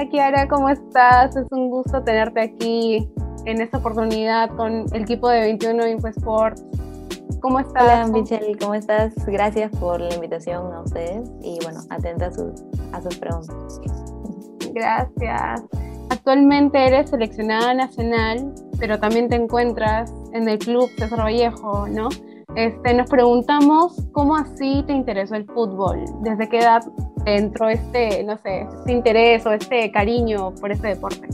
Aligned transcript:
Hola 0.00 0.08
Kiara, 0.08 0.48
¿cómo 0.48 0.70
estás? 0.70 1.36
Es 1.36 1.46
un 1.50 1.68
gusto 1.68 2.02
tenerte 2.02 2.40
aquí 2.40 3.06
en 3.44 3.60
esta 3.60 3.76
oportunidad 3.76 4.48
con 4.56 4.86
el 4.94 5.02
equipo 5.02 5.28
de 5.28 5.40
21 5.40 5.88
InfoSports. 5.88 6.64
¿Cómo 7.42 7.60
estás? 7.60 7.82
Hola 7.82 8.06
Michelle, 8.06 8.56
¿cómo 8.58 8.72
estás? 8.72 9.12
Gracias 9.26 9.70
por 9.72 10.00
la 10.00 10.14
invitación 10.14 10.72
a 10.72 10.80
ustedes 10.80 11.30
y 11.42 11.58
bueno, 11.64 11.80
atenta 11.90 12.28
a 12.28 12.32
sus, 12.32 12.62
a 12.94 13.02
sus 13.02 13.18
preguntas. 13.18 13.78
Gracias. 14.72 15.64
Actualmente 16.08 16.82
eres 16.82 17.10
seleccionada 17.10 17.74
nacional, 17.74 18.54
pero 18.78 18.98
también 18.98 19.28
te 19.28 19.36
encuentras 19.36 20.14
en 20.32 20.48
el 20.48 20.58
club 20.58 20.88
César 20.96 21.18
Vallejo, 21.18 21.86
¿no? 21.88 22.08
Este, 22.56 22.94
nos 22.94 23.08
preguntamos 23.08 23.96
cómo 24.12 24.36
así 24.36 24.82
te 24.86 24.92
interesó 24.92 25.36
el 25.36 25.46
fútbol, 25.46 26.04
desde 26.22 26.48
qué 26.48 26.58
edad 26.58 26.82
entró 27.24 27.68
este, 27.68 28.24
no 28.24 28.36
sé, 28.38 28.62
este 28.62 28.92
interés 28.92 29.46
o 29.46 29.52
este 29.52 29.90
cariño 29.92 30.52
por 30.60 30.72
este 30.72 30.88
deporte. 30.88 31.28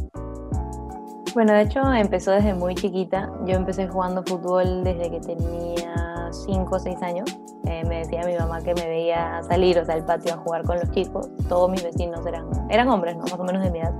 Bueno, 1.32 1.52
de 1.52 1.62
hecho 1.62 1.80
empezó 1.92 2.30
desde 2.30 2.54
muy 2.54 2.74
chiquita. 2.74 3.30
Yo 3.44 3.56
empecé 3.56 3.86
jugando 3.88 4.22
fútbol 4.22 4.84
desde 4.84 5.10
que 5.10 5.20
tenía 5.20 6.28
5 6.30 6.74
o 6.74 6.78
6 6.78 7.02
años. 7.02 7.38
Eh, 7.66 7.84
me 7.86 7.98
decía 7.98 8.22
mi 8.24 8.34
mamá 8.36 8.62
que 8.62 8.74
me 8.74 8.86
veía 8.86 9.42
salir, 9.42 9.78
o 9.78 9.84
sea, 9.84 9.96
al 9.96 10.04
patio 10.06 10.34
a 10.34 10.36
jugar 10.38 10.64
con 10.64 10.78
los 10.78 10.90
chicos. 10.92 11.28
Todos 11.48 11.70
mis 11.70 11.82
vecinos 11.82 12.24
eran, 12.26 12.46
eran 12.70 12.88
hombres, 12.88 13.16
¿no? 13.16 13.22
Más 13.22 13.38
o 13.38 13.44
menos 13.44 13.62
de 13.62 13.70
mi 13.70 13.80
edad. 13.80 13.92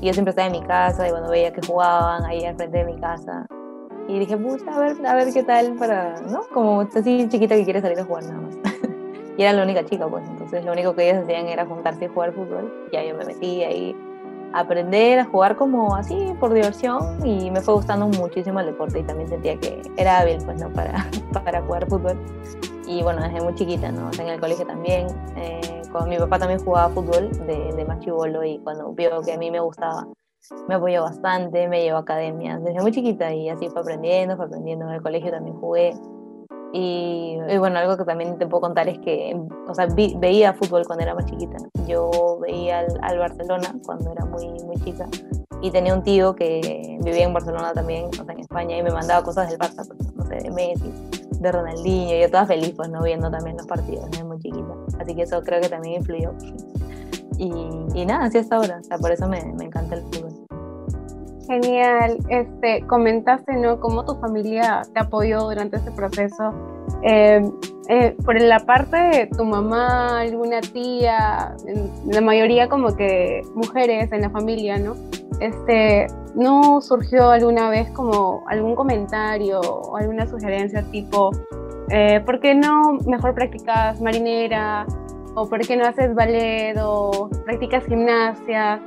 Y 0.00 0.06
yo 0.06 0.14
siempre 0.14 0.30
estaba 0.30 0.46
en 0.46 0.52
mi 0.52 0.62
casa 0.62 1.06
y 1.06 1.10
cuando 1.10 1.30
veía 1.30 1.52
que 1.52 1.60
jugaban 1.66 2.24
ahí 2.24 2.44
al 2.44 2.56
frente 2.56 2.78
de 2.78 2.84
mi 2.84 2.98
casa, 2.98 3.46
y 4.08 4.18
dije, 4.18 4.36
pucha, 4.36 4.74
a 4.74 4.78
ver, 4.78 5.06
a 5.06 5.14
ver 5.14 5.32
qué 5.32 5.42
tal 5.42 5.74
para, 5.74 6.20
¿no? 6.22 6.42
Como 6.52 6.80
así 6.82 7.28
chiquita 7.28 7.54
que 7.54 7.64
quiere 7.64 7.80
salir 7.80 7.98
a 8.00 8.04
jugar 8.04 8.24
nada 8.24 8.40
más. 8.40 8.56
y 9.36 9.42
era 9.42 9.52
la 9.52 9.62
única 9.62 9.84
chica, 9.84 10.08
pues, 10.08 10.24
entonces 10.28 10.64
lo 10.64 10.72
único 10.72 10.94
que 10.94 11.10
ellas 11.10 11.24
hacían 11.24 11.46
era 11.46 11.66
juntarse 11.66 12.06
y 12.06 12.08
jugar 12.08 12.32
fútbol. 12.32 12.88
Ya 12.92 13.04
yo 13.04 13.16
me 13.16 13.24
metí 13.24 13.62
ahí 13.62 13.96
a 14.52 14.60
aprender 14.60 15.20
a 15.20 15.24
jugar 15.24 15.56
como 15.56 15.94
así, 15.94 16.34
por 16.38 16.52
diversión, 16.52 17.26
y 17.26 17.50
me 17.50 17.60
fue 17.60 17.74
gustando 17.74 18.08
muchísimo 18.08 18.60
el 18.60 18.66
deporte 18.66 18.98
y 18.98 19.02
también 19.02 19.28
sentía 19.28 19.56
que 19.58 19.80
era 19.96 20.18
hábil, 20.18 20.38
pues, 20.44 20.60
¿no? 20.60 20.70
Para, 20.70 21.06
para 21.44 21.62
jugar 21.62 21.86
fútbol. 21.88 22.18
Y 22.86 23.02
bueno, 23.02 23.22
desde 23.22 23.40
muy 23.40 23.54
chiquita, 23.54 23.90
¿no? 23.92 24.10
en 24.18 24.28
el 24.28 24.40
colegio 24.40 24.66
también. 24.66 25.06
Eh, 25.36 25.82
con 25.92 26.08
mi 26.08 26.18
papá 26.18 26.38
también 26.38 26.58
jugaba 26.60 26.92
fútbol 26.92 27.30
de, 27.46 27.72
de 27.72 27.84
más 27.84 28.00
chivolo 28.00 28.44
y 28.44 28.58
cuando 28.58 28.92
vio 28.92 29.22
que 29.22 29.32
a 29.32 29.38
mí 29.38 29.50
me 29.50 29.60
gustaba, 29.60 30.06
me 30.68 30.74
apoyó 30.74 31.02
bastante, 31.02 31.68
me 31.68 31.82
llevó 31.82 31.98
a 31.98 32.00
academias 32.00 32.62
desde 32.62 32.80
muy 32.80 32.92
chiquita 32.92 33.32
y 33.32 33.48
así 33.48 33.68
fue 33.68 33.80
aprendiendo, 33.80 34.36
fue 34.36 34.46
aprendiendo. 34.46 34.86
En 34.88 34.94
el 34.94 35.02
colegio 35.02 35.30
también 35.30 35.56
jugué. 35.56 35.94
Y, 36.74 37.38
bueno, 37.58 37.78
algo 37.78 37.98
que 37.98 38.04
también 38.04 38.38
te 38.38 38.46
puedo 38.46 38.62
contar 38.62 38.88
es 38.88 38.98
que, 39.00 39.38
o 39.68 39.74
sea, 39.74 39.86
veía 40.16 40.54
fútbol 40.54 40.86
cuando 40.86 41.02
era 41.02 41.14
más 41.14 41.26
chiquita. 41.26 41.58
Yo 41.86 42.38
veía 42.40 42.86
al, 43.02 43.18
Barcelona 43.18 43.74
cuando 43.84 44.10
era 44.10 44.24
muy, 44.24 44.48
muy 44.64 44.76
chica 44.82 45.06
y 45.60 45.70
tenía 45.70 45.94
un 45.94 46.02
tío 46.02 46.34
que 46.34 46.98
vivía 47.02 47.24
en 47.24 47.34
Barcelona 47.34 47.72
también, 47.74 48.06
o 48.06 48.24
sea, 48.24 48.34
en 48.34 48.40
España, 48.40 48.78
y 48.78 48.82
me 48.82 48.90
mandaba 48.90 49.22
cosas 49.22 49.50
del 49.50 49.58
Barça, 49.58 49.86
pues, 49.86 50.14
no 50.14 50.24
sé, 50.24 50.36
de 50.36 50.50
Messi, 50.50 50.92
de 51.38 51.52
Ronaldinho, 51.52 52.16
y 52.16 52.22
yo 52.22 52.30
toda 52.30 52.46
feliz, 52.46 52.72
pues, 52.74 52.88
¿no? 52.88 53.02
Viendo 53.02 53.30
también 53.30 53.56
los 53.58 53.66
partidos 53.66 54.10
desde 54.10 54.24
muy 54.24 54.38
chiquita. 54.38 54.74
Así 54.98 55.14
que 55.14 55.22
eso 55.22 55.42
creo 55.42 55.60
que 55.60 55.68
también 55.68 56.00
influyó. 56.00 56.32
Y, 57.36 57.52
y 57.94 58.06
nada, 58.06 58.24
así 58.24 58.38
hasta 58.38 58.56
ahora, 58.56 58.78
o 58.80 58.84
sea, 58.84 58.98
por 58.98 59.12
eso 59.12 59.28
me, 59.28 59.44
me 59.58 59.66
encanta 59.66 59.94
el 59.94 60.02
fútbol. 60.02 60.21
Genial. 61.52 62.16
Este, 62.30 62.80
comentaste, 62.86 63.52
¿no? 63.56 63.78
Cómo 63.78 64.06
tu 64.06 64.14
familia 64.14 64.80
te 64.94 65.00
apoyó 65.00 65.42
durante 65.42 65.76
este 65.76 65.90
proceso. 65.90 66.54
Eh, 67.02 67.42
eh, 67.90 68.16
por 68.24 68.40
la 68.40 68.60
parte 68.60 68.96
de 68.96 69.26
tu 69.26 69.44
mamá, 69.44 70.20
alguna 70.20 70.62
tía, 70.62 71.54
la 72.06 72.20
mayoría 72.22 72.70
como 72.70 72.96
que 72.96 73.42
mujeres 73.54 74.10
en 74.12 74.22
la 74.22 74.30
familia, 74.30 74.78
¿no? 74.78 74.94
Este, 75.40 76.06
¿no 76.34 76.80
surgió 76.80 77.28
alguna 77.28 77.68
vez 77.68 77.90
como 77.90 78.44
algún 78.46 78.74
comentario 78.74 79.60
o 79.60 79.98
alguna 79.98 80.26
sugerencia 80.26 80.82
tipo, 80.90 81.32
eh, 81.90 82.22
¿por 82.24 82.40
qué 82.40 82.54
no 82.54 82.94
mejor 83.06 83.34
practicas 83.34 84.00
marinera? 84.00 84.86
¿O 85.34 85.46
por 85.50 85.60
qué 85.66 85.76
no 85.76 85.84
haces 85.84 86.14
ballet? 86.14 86.78
¿O 86.80 87.28
practicas 87.44 87.84
gimnasia? 87.84 88.80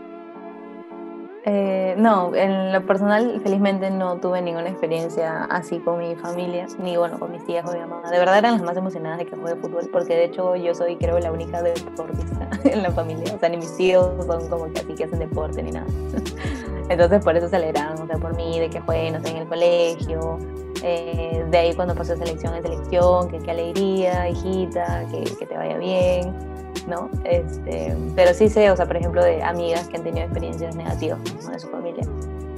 Eh, 1.47 1.93
no, 1.95 2.33
en 2.33 2.73
lo 2.73 2.83
personal, 2.87 3.39
felizmente 3.43 3.91
no 3.91 4.17
tuve 4.17 4.41
ninguna 4.41 4.67
experiencia 4.67 5.43
así 5.43 5.77
con 5.77 5.99
mi 5.99 6.15
familia, 6.15 6.65
ni 6.79 6.97
bueno, 6.97 7.19
con 7.19 7.31
mis 7.31 7.45
tías 7.45 7.69
o 7.69 7.71
mi 7.71 7.79
mamá. 7.79 8.09
De 8.09 8.17
verdad 8.17 8.39
eran 8.39 8.53
las 8.53 8.63
más 8.63 8.75
emocionadas 8.75 9.19
de 9.19 9.27
que 9.27 9.35
juegue 9.35 9.55
fútbol, 9.61 9.87
porque 9.91 10.15
de 10.15 10.23
hecho 10.25 10.55
yo 10.55 10.73
soy, 10.73 10.95
creo, 10.95 11.19
la 11.19 11.31
única 11.31 11.61
deportista 11.61 12.49
en 12.63 12.81
la 12.81 12.89
familia. 12.89 13.31
O 13.35 13.39
sea, 13.39 13.49
ni 13.49 13.57
mis 13.57 13.77
tíos 13.77 14.25
son 14.25 14.49
como 14.49 14.73
que 14.73 14.79
así 14.79 14.95
que 14.95 15.03
hacen 15.03 15.19
deporte 15.19 15.61
ni 15.61 15.69
nada. 15.69 15.85
Entonces, 16.89 17.23
por 17.23 17.35
eso 17.35 17.47
se 17.47 17.57
alegraron, 17.57 18.01
o 18.01 18.07
sea, 18.07 18.17
por 18.17 18.35
mí, 18.35 18.59
de 18.59 18.71
que 18.71 18.79
juegue, 18.79 19.11
no 19.11 19.21
sé, 19.21 19.29
en 19.29 19.37
el 19.37 19.47
colegio. 19.47 20.39
Eh, 20.81 21.45
de 21.49 21.57
ahí 21.57 21.75
cuando 21.75 21.93
pasó 21.93 22.15
selección 22.15 22.55
en 22.55 22.63
selección, 22.63 23.27
que 23.27 23.37
qué 23.37 23.51
alegría, 23.51 24.29
hijita, 24.29 25.05
que, 25.11 25.23
que 25.23 25.45
te 25.45 25.55
vaya 25.55 25.77
bien 25.77 26.54
¿no? 26.87 27.09
Este, 27.23 27.95
pero 28.15 28.33
sí 28.33 28.49
sé, 28.49 28.69
o 28.71 28.75
sea, 28.75 28.85
por 28.85 28.97
ejemplo, 28.97 29.23
de 29.23 29.43
amigas 29.43 29.87
que 29.87 29.97
han 29.97 30.03
tenido 30.03 30.25
experiencias 30.25 30.75
negativas 30.75 31.19
de 31.23 31.59
su 31.59 31.67
familia, 31.69 32.03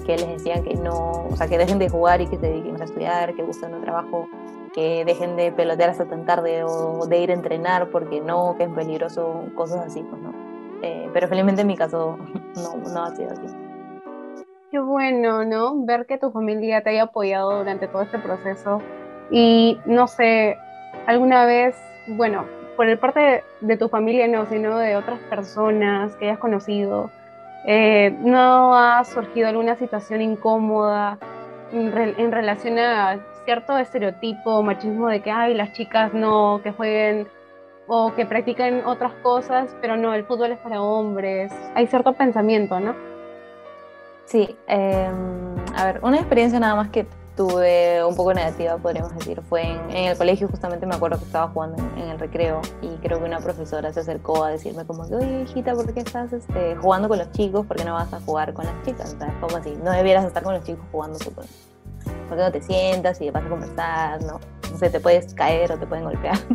que 0.06 0.18
les 0.18 0.28
decían 0.28 0.64
que 0.64 0.76
no, 0.76 1.28
o 1.30 1.36
sea, 1.36 1.48
que 1.48 1.58
dejen 1.58 1.80
de 1.80 1.90
jugar 1.90 2.22
y 2.22 2.28
que 2.28 2.38
se 2.38 2.48
dediquen 2.48 2.82
a 2.82 2.86
estudiar, 2.86 3.34
que 3.36 3.44
busquen 3.44 3.74
un 3.74 3.82
trabajo, 3.82 4.28
que 4.74 5.04
dejen 5.06 5.36
de 5.36 5.52
pelotear 5.52 5.90
hasta 5.90 6.06
tan 6.06 6.26
tarde 6.26 6.64
o 6.64 7.06
de 7.08 7.20
ir 7.20 7.32
a 7.32 7.34
entrenar 7.34 7.90
porque 7.90 8.22
no, 8.22 8.56
que 8.58 8.64
es 8.64 8.70
peligroso, 8.70 9.46
cosas 9.56 9.86
así, 9.88 10.04
pues, 10.04 10.22
¿no? 10.22 10.34
Eh, 10.82 11.10
pero 11.14 11.28
felizmente 11.28 11.62
en 11.62 11.68
mi 11.68 11.76
caso 11.76 12.18
no, 12.56 12.92
no 12.94 13.04
ha 13.04 13.16
sido 13.16 13.32
así. 13.32 13.48
Qué 14.70 14.80
bueno, 14.80 15.46
¿no? 15.46 15.86
Ver 15.86 16.06
que 16.06 16.18
tu 16.18 16.32
familia 16.32 16.84
te 16.84 16.90
haya 16.90 17.04
apoyado 17.04 17.58
durante 17.58 17.88
todo 17.88 18.02
este 18.02 18.20
proceso. 18.20 18.82
Y 19.32 19.80
no 19.86 20.08
sé, 20.08 20.58
alguna 21.06 21.46
vez, 21.46 21.76
bueno, 22.08 22.46
por 22.78 22.88
el 22.88 23.00
parte 23.00 23.44
de, 23.60 23.78
tu 23.78 23.90
familia 23.90 24.28
no, 24.28 24.46
sino 24.46 24.78
de 24.78 24.96
otras 24.96 25.20
personas 25.22 26.16
que 26.16 26.26
hayas 26.26 26.38
conocido, 26.38 27.10
eh, 27.66 28.16
¿no 28.22 28.76
ha 28.76 29.04
surgido 29.04 29.50
alguna 29.50 29.76
situación 29.76 30.22
incómoda 30.22 31.18
en, 31.74 32.32
relación 32.32 32.78
a 32.80 33.20
cierto 33.44 33.78
estereotipo, 33.78 34.62
machismo 34.62 35.08
de 35.08 35.22
que, 35.22 35.32
ay, 35.32 35.56
las 35.56 35.74
chicas 35.74 36.14
no, 36.14 36.62
que 36.64 36.72
jueguen 36.72 37.28
o 37.88 38.14
que 38.14 38.26
practiquen 38.26 38.86
otras 38.86 39.14
cosas, 39.24 39.76
pero 39.82 39.98
no, 39.98 40.14
el 40.14 40.24
fútbol 40.24 40.52
es 40.52 40.60
para 40.60 40.82
hombres? 40.82 41.52
Hay 41.74 41.88
cierto 41.88 42.14
pensamiento, 42.14 42.80
¿no? 42.80 42.96
Sí, 44.26 44.56
em, 44.68 45.56
a 45.76 45.86
ver, 45.86 46.00
una 46.04 46.18
experiencia 46.18 46.60
nada 46.60 46.76
más 46.76 46.90
que 46.90 47.08
tuve 47.38 48.04
un 48.04 48.16
poco 48.16 48.34
negativa, 48.34 48.78
podríamos 48.78 49.16
decir, 49.16 49.42
fue 49.48 49.62
en, 49.62 49.96
el 49.96 50.18
colegio, 50.18 50.50
justamente 50.50 50.86
me 50.88 50.96
acuerdo 50.96 51.20
que 51.20 51.26
estaba 51.26 51.48
jugando 51.50 51.78
en, 51.96 52.10
el 52.10 52.20
recreo 52.20 52.62
y 52.82 52.90
creo 52.98 53.20
que 53.20 53.26
una 53.26 53.40
profesora 53.40 53.94
se 53.94 54.00
acercó 54.00 54.44
a 54.44 54.50
decirme 54.50 54.86
como 54.86 55.08
que, 55.08 55.16
oye, 55.16 55.44
hijita, 55.44 55.74
¿por 55.74 55.94
qué 55.94 56.00
estás 56.00 56.34
este, 56.34 56.76
jugando 56.78 57.08
con 57.08 57.20
los 57.20 57.32
chicos? 57.32 57.66
¿Por 57.66 57.78
qué 57.78 57.86
no 57.86 57.94
vas 57.94 58.12
a 58.12 58.20
jugar 58.22 58.54
con 58.54 58.66
las 58.66 58.74
chicas? 58.84 59.14
O 59.14 59.20
sea, 59.20 59.40
como 59.40 59.56
así, 59.56 59.78
no 59.84 59.92
debieras 59.92 60.26
estar 60.26 60.44
con 60.44 60.56
los 60.56 60.64
chicos 60.64 60.84
jugando 60.92 61.20
tú. 61.20 61.32
¿Por 61.32 61.46
qué 62.38 62.44
no 62.44 62.52
te 62.52 62.62
sientas 62.62 63.22
y 63.22 63.30
vas 63.30 63.46
a 63.46 63.50
conversar? 63.50 64.22
No, 64.24 64.40
no 64.72 64.78
sé, 64.78 64.90
te 64.90 65.00
puedes 65.00 65.34
caer 65.36 65.72
o 65.72 65.78
te 65.78 65.86
pueden 65.86 66.06
golpear. 66.06 66.38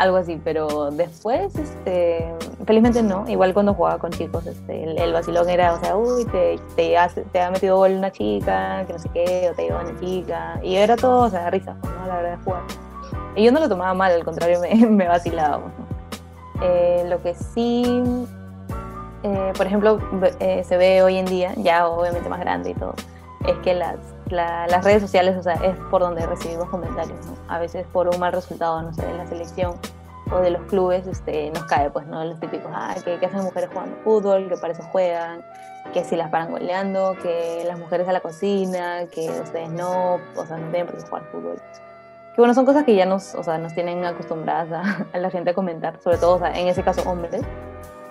algo 0.00 0.16
así, 0.16 0.40
pero 0.42 0.90
después, 0.90 1.54
este, 1.56 2.26
felizmente 2.64 3.02
no, 3.02 3.28
igual 3.28 3.52
cuando 3.52 3.74
jugaba 3.74 3.98
con 3.98 4.10
chicos, 4.10 4.46
este, 4.46 4.84
el, 4.84 5.12
vacilón 5.12 5.50
era, 5.50 5.74
o 5.74 5.80
sea, 5.80 5.94
uy, 5.94 6.24
te, 6.24 6.58
te, 6.74 6.96
te 7.30 7.40
ha 7.40 7.50
metido 7.50 7.76
gol 7.76 7.92
una 7.92 8.10
chica, 8.10 8.82
que 8.86 8.94
no 8.94 8.98
sé 8.98 9.10
qué, 9.12 9.50
o 9.52 9.54
te 9.54 9.64
lleva 9.64 9.82
una 9.82 10.00
chica, 10.00 10.58
y 10.62 10.76
era 10.76 10.96
todo, 10.96 11.26
o 11.26 11.28
sea, 11.28 11.50
risa, 11.50 11.76
¿no? 11.82 12.06
La 12.06 12.16
verdad 12.16 12.38
jugar. 12.42 12.62
Y 13.36 13.44
yo 13.44 13.52
no 13.52 13.60
lo 13.60 13.68
tomaba 13.68 13.92
mal, 13.92 14.10
al 14.10 14.24
contrario, 14.24 14.58
me, 14.60 14.74
me 14.86 15.06
vacilaba. 15.06 15.70
Eh, 16.62 17.04
lo 17.06 17.22
que 17.22 17.34
sí, 17.34 18.02
eh, 19.22 19.52
por 19.54 19.66
ejemplo, 19.66 19.98
eh, 20.40 20.64
se 20.64 20.78
ve 20.78 21.02
hoy 21.02 21.18
en 21.18 21.26
día, 21.26 21.52
ya 21.58 21.86
obviamente 21.86 22.26
más 22.30 22.40
grande 22.40 22.70
y 22.70 22.74
todo, 22.74 22.94
es 23.46 23.56
que 23.58 23.74
las 23.74 23.98
las 24.30 24.84
redes 24.84 25.02
sociales, 25.02 25.36
o 25.36 25.42
sea, 25.42 25.54
es 25.54 25.76
por 25.90 26.00
donde 26.00 26.24
recibimos 26.26 26.68
comentarios, 26.68 27.18
¿no? 27.26 27.36
A 27.48 27.58
veces 27.58 27.86
por 27.92 28.08
un 28.08 28.18
mal 28.18 28.32
resultado, 28.32 28.80
no 28.82 28.92
sé, 28.92 29.04
de 29.04 29.14
la 29.16 29.26
selección 29.26 29.74
o 30.32 30.38
de 30.38 30.50
los 30.50 30.62
clubes, 30.62 31.06
este, 31.06 31.50
nos 31.50 31.64
cae, 31.64 31.90
pues, 31.90 32.06
¿no? 32.06 32.24
Los 32.24 32.38
típicos, 32.40 32.70
ah, 32.74 32.94
que, 33.04 33.14
hacen 33.24 33.42
mujeres 33.42 33.70
jugando 33.72 33.96
fútbol, 34.04 34.48
que 34.48 34.56
para 34.56 34.72
eso 34.72 34.82
juegan, 34.84 35.44
que 35.92 36.04
si 36.04 36.16
las 36.16 36.30
paran 36.30 36.52
goleando, 36.52 37.16
que 37.22 37.64
las 37.66 37.78
mujeres 37.78 38.08
a 38.08 38.12
la 38.12 38.20
cocina, 38.20 39.06
que 39.10 39.28
ustedes 39.28 39.70
no, 39.70 40.20
o 40.36 40.46
sea, 40.46 40.56
no 40.56 40.70
tienen 40.70 40.86
por 40.86 40.96
qué 40.96 41.02
jugar 41.02 41.24
fútbol. 41.32 41.56
Que 42.34 42.40
bueno, 42.40 42.54
son 42.54 42.64
cosas 42.64 42.84
que 42.84 42.94
ya 42.94 43.06
nos, 43.06 43.34
o 43.34 43.42
sea, 43.42 43.58
nos 43.58 43.74
tienen 43.74 44.04
acostumbradas 44.04 44.70
a, 44.72 45.06
a 45.12 45.18
la 45.18 45.30
gente 45.30 45.50
a 45.50 45.54
comentar, 45.54 46.00
sobre 46.00 46.18
todo, 46.18 46.36
o 46.36 46.38
sea, 46.38 46.52
en 46.58 46.68
ese 46.68 46.82
caso, 46.82 47.02
hombres. 47.08 47.42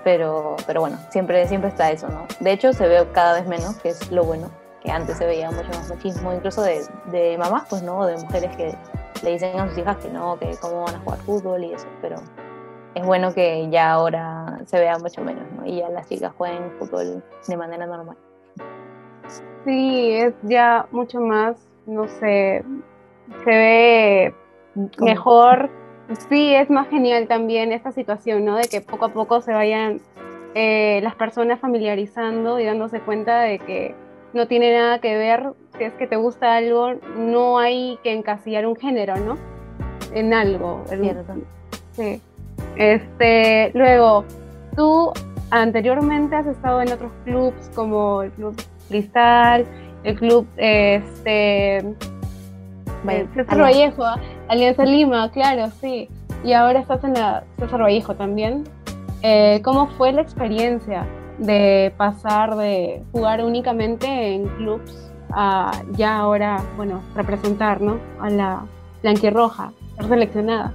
Pero, 0.04 0.56
pero 0.66 0.80
bueno, 0.80 0.98
siempre, 1.10 1.45
siempre 1.48 1.69
está 1.69 1.92
eso, 1.92 2.07
¿no? 2.07 2.25
De 2.39 2.54
hecho, 2.54 2.71
se 2.71 2.88
ve 2.88 3.06
cada 3.12 3.33
vez 3.33 3.48
menos, 3.48 3.75
que 3.77 3.89
es 3.89 4.10
lo 4.12 4.24
bueno 4.24 4.50
que 4.81 4.92
antes 4.92 5.18
se 5.18 5.26
veía 5.26 5.52
mucho 5.52 5.70
más 5.70 5.90
machismo, 5.90 6.34
incluso 6.34 6.62
de, 6.62 6.86
de 7.12 7.38
mamás, 7.38 7.68
pues 7.70 7.84
no, 7.84 8.06
de 8.06 8.18
mujeres 8.18 8.56
que 8.56 8.76
le 9.24 9.31
dicen 9.31 9.60
a 9.60 9.68
sus 9.68 9.78
hijas 9.78 9.98
que 9.98 10.10
no, 10.10 10.38
que 10.40 10.52
cómo 10.62 10.84
van 10.84 10.96
a 10.96 11.00
jugar 11.00 11.20
fútbol 11.20 11.64
y 11.64 11.74
eso, 11.74 11.88
pero, 12.02 12.18
es 12.96 13.06
bueno 13.06 13.34
que 13.34 13.70
ya 13.70 13.92
ahora 13.92 14.60
se 14.66 14.80
vea 14.80 14.98
mucho 14.98 15.22
menos, 15.22 15.44
¿no? 15.54 15.66
Y 15.66 15.78
ya 15.78 15.90
las 15.90 16.08
chicas 16.08 16.34
jueguen 16.38 16.72
fútbol 16.80 17.24
de 17.48 17.58
manera 17.58 17.86
normal. 17.86 18.18
Sí, 19.66 20.12
es 20.12 20.34
ya 20.44 20.88
mucho 20.92 21.20
más, 21.20 21.58
no 21.86 22.08
sé, 22.08 22.64
se 23.44 23.50
ve 23.50 24.34
mejor. 25.00 25.70
Sí, 26.30 26.56
es 26.56 26.70
más 26.70 26.88
genial 26.90 27.28
también 27.28 27.72
esta 27.72 27.92
situación, 27.92 28.46
¿no? 28.46 28.56
De 28.56 28.68
que 28.68 28.81
poco 28.81 29.06
a 29.06 29.10
poco 29.10 29.42
se 29.42 29.54
vayan 29.54 30.02
eh, 30.56 31.00
las 31.04 31.16
personas 31.16 31.60
familiarizando 31.60 32.60
y 32.60 32.66
dándose 32.66 33.00
cuenta 33.02 33.42
de 33.42 33.60
que 33.60 33.96
no 34.34 34.48
tiene 34.48 34.78
nada 34.78 35.00
que 35.00 35.18
ver, 35.18 35.54
si 35.78 35.84
es 35.84 35.94
que 35.94 36.08
te 36.08 36.16
gusta 36.16 36.56
algo, 36.56 36.94
no 37.18 37.58
hay 37.58 37.98
que 38.04 38.14
encasillar 38.14 38.66
un 38.68 38.76
género, 38.76 39.16
¿no? 39.18 39.38
En 40.14 40.34
algo. 40.34 40.84
Cierto. 40.88 41.34
Sí. 41.94 42.22
Este, 42.76 43.72
luego, 43.74 44.26
tú 44.76 45.12
anteriormente 45.52 46.36
has 46.36 46.48
estado 46.48 46.81
en 46.81 46.92
otros 46.92 47.12
clubs 47.26 47.70
como 47.76 48.22
el 48.22 48.31
Club 48.31 48.56
Cristal, 48.88 49.66
el 50.04 50.16
Club 50.18 50.48
este, 50.58 51.84
César 53.34 53.62
Vallejo, 53.62 54.04
Alianza 54.48 54.86
Lima, 54.86 55.31
claro, 55.31 55.72
sí. 55.81 56.10
Y 56.44 56.54
ahora 56.54 56.80
estás 56.80 57.04
en 57.04 57.14
la 57.14 57.44
César 57.58 57.81
Vallejo 57.81 58.16
también. 58.16 58.64
Eh, 59.22 59.62
¿Cómo 59.64 59.88
fue 59.88 60.14
la 60.14 60.22
experiencia 60.22 61.06
de 61.39 61.94
pasar 61.97 62.56
de 62.56 63.03
jugar 63.12 63.44
únicamente 63.44 64.36
en 64.36 64.47
clubs 64.57 65.12
a 65.31 65.71
ya 65.91 66.18
ahora, 66.18 66.63
bueno, 66.75 67.01
representar. 67.15 67.80
A 68.19 68.30
la 68.30 68.65
blanquirroja, 69.01 69.71
ser 69.95 70.07
seleccionada? 70.07 70.74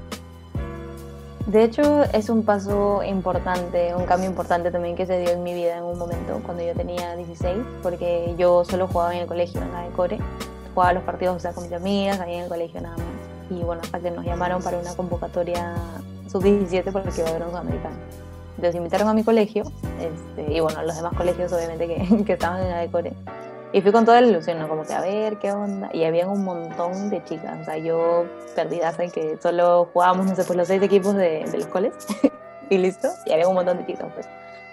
De 1.46 1.62
hecho, 1.62 2.04
es 2.04 2.30
un 2.30 2.42
paso 2.42 3.02
importante, 3.02 3.94
un 3.94 4.06
cambio 4.06 4.30
importante 4.30 4.70
también 4.70 4.96
que 4.96 5.04
se 5.04 5.20
dio 5.20 5.30
en 5.30 5.42
mi 5.42 5.52
vida 5.52 5.76
en 5.76 5.84
un 5.84 5.98
momento, 5.98 6.40
cuando 6.44 6.64
yo 6.64 6.72
tenía 6.72 7.14
16, 7.16 7.58
porque 7.82 8.34
yo 8.38 8.64
solo 8.64 8.86
jugaba 8.86 9.14
en 9.14 9.20
el 9.20 9.26
colegio, 9.26 9.60
en 9.60 9.70
la 9.70 9.82
de 9.82 9.90
Core, 9.90 10.18
jugaba 10.74 10.94
los 10.94 11.02
partidos 11.02 11.36
o 11.36 11.38
sea, 11.38 11.52
con 11.52 11.64
mis 11.64 11.72
amigas, 11.74 12.18
ahí 12.20 12.36
en 12.36 12.44
el 12.44 12.48
colegio 12.48 12.80
nada 12.80 12.96
más. 12.96 13.06
Y 13.50 13.62
bueno, 13.62 13.82
hasta 13.82 14.00
que 14.00 14.10
nos 14.10 14.24
llamaron 14.24 14.62
para 14.62 14.78
una 14.78 14.94
convocatoria 14.94 15.74
sub-17 16.28 16.90
porque 16.90 17.10
iba 17.18 17.26
a 17.26 17.30
haber 17.30 17.42
un 17.46 17.56
americano. 17.56 17.96
Entonces 18.64 18.78
invitaron 18.78 19.08
a 19.08 19.12
mi 19.12 19.22
colegio, 19.22 19.64
este, 20.00 20.54
y 20.54 20.58
bueno, 20.60 20.82
los 20.84 20.96
demás 20.96 21.12
colegios 21.14 21.52
obviamente 21.52 21.86
que, 21.86 22.24
que 22.24 22.32
estaban 22.32 22.62
en 22.62 22.70
la 22.70 22.78
de 22.78 22.88
Core 22.88 23.12
y 23.74 23.82
fui 23.82 23.92
con 23.92 24.06
toda 24.06 24.22
la 24.22 24.26
ilusión, 24.26 24.58
¿no? 24.58 24.68
Como 24.68 24.84
que 24.84 24.94
a 24.94 25.02
ver 25.02 25.36
qué 25.38 25.52
onda. 25.52 25.90
Y 25.92 26.04
había 26.04 26.26
un 26.26 26.44
montón 26.44 27.10
de 27.10 27.22
chicas. 27.24 27.60
O 27.60 27.64
sea, 27.64 27.76
yo 27.76 28.24
perdida, 28.54 28.94
en 28.96 29.10
que 29.10 29.36
solo 29.42 29.90
jugábamos, 29.92 30.26
no 30.26 30.34
sé, 30.34 30.44
pues 30.44 30.56
los 30.56 30.68
seis 30.68 30.80
equipos 30.80 31.14
de, 31.14 31.44
de 31.44 31.58
los 31.58 31.66
coles. 31.66 31.92
y 32.70 32.78
listo. 32.78 33.08
Y 33.26 33.32
había 33.32 33.48
un 33.48 33.54
montón 33.54 33.76
de 33.78 33.86
chicas, 33.86 34.06
pues. 34.14 34.26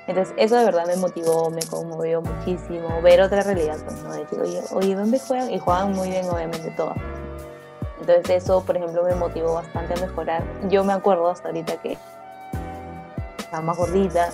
Entonces, 0.07 0.33
eso 0.37 0.55
de 0.55 0.63
verdad 0.63 0.85
me 0.85 0.95
motivó, 0.95 1.49
me 1.49 1.63
conmovió 1.63 2.21
muchísimo. 2.21 3.01
Ver 3.01 3.21
otra 3.21 3.41
realidad, 3.41 3.77
pues, 3.83 4.01
¿no? 4.03 4.13
Decir, 4.13 4.39
oye, 4.39 4.61
oye, 4.71 4.95
¿dónde 4.95 5.19
juegan? 5.19 5.51
Y 5.51 5.59
juegan 5.59 5.91
muy 5.91 6.09
bien, 6.09 6.29
obviamente, 6.29 6.71
todas. 6.77 6.97
Entonces, 7.99 8.43
eso, 8.43 8.63
por 8.63 8.77
ejemplo, 8.77 9.03
me 9.03 9.15
motivó 9.15 9.55
bastante 9.55 9.95
a 9.95 10.05
mejorar. 10.05 10.43
Yo 10.69 10.83
me 10.85 10.93
acuerdo 10.93 11.27
hasta 11.27 11.49
ahorita 11.49 11.81
que 11.81 11.97
estaba 13.51 13.63
más 13.65 13.77
gordita, 13.77 14.29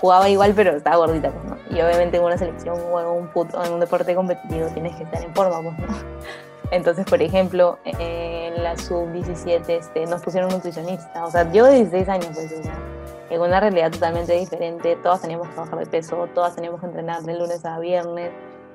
jugaba 0.00 0.28
igual, 0.28 0.52
pero 0.54 0.76
estaba 0.76 0.96
gordita, 0.96 1.32
pues, 1.32 1.44
¿no? 1.44 1.76
Y 1.76 1.82
obviamente 1.82 2.16
en 2.16 2.22
una 2.22 2.38
selección 2.38 2.78
o 2.92 3.00
en 3.00 3.06
un, 3.06 3.30
en 3.64 3.72
un 3.72 3.80
deporte 3.80 4.14
competitivo 4.14 4.68
tienes 4.68 4.94
que 4.94 5.02
estar 5.02 5.20
en 5.20 5.34
forma, 5.34 5.60
pues, 5.60 5.78
¿no? 5.78 5.96
Entonces, 6.70 7.04
por 7.04 7.20
ejemplo, 7.20 7.78
en 7.84 8.62
la 8.62 8.78
sub-17 8.78 9.68
este, 9.68 10.06
nos 10.06 10.22
pusieron 10.22 10.48
nutricionista. 10.50 11.26
O 11.26 11.30
sea, 11.30 11.50
yo 11.52 11.66
de 11.66 11.74
16 11.74 12.08
años, 12.08 12.28
pues, 12.32 12.50
o 12.50 13.34
en 13.34 13.40
una 13.40 13.60
realidad 13.60 13.90
totalmente 13.90 14.32
diferente. 14.32 14.96
Todas 15.02 15.20
teníamos 15.20 15.48
que 15.48 15.56
bajar 15.56 15.78
de 15.78 15.86
peso, 15.86 16.28
todas 16.34 16.54
teníamos 16.54 16.80
que 16.80 16.86
entrenar 16.86 17.22
de 17.22 17.34
lunes 17.36 17.64
a 17.66 17.78
viernes, 17.78 18.30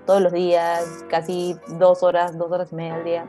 todos 0.05 0.21
los 0.21 0.31
días, 0.31 0.85
casi 1.09 1.57
dos 1.69 2.03
horas, 2.03 2.37
dos 2.37 2.51
horas 2.51 2.71
y 2.71 2.75
media 2.75 2.95
al 2.95 3.03
día. 3.03 3.25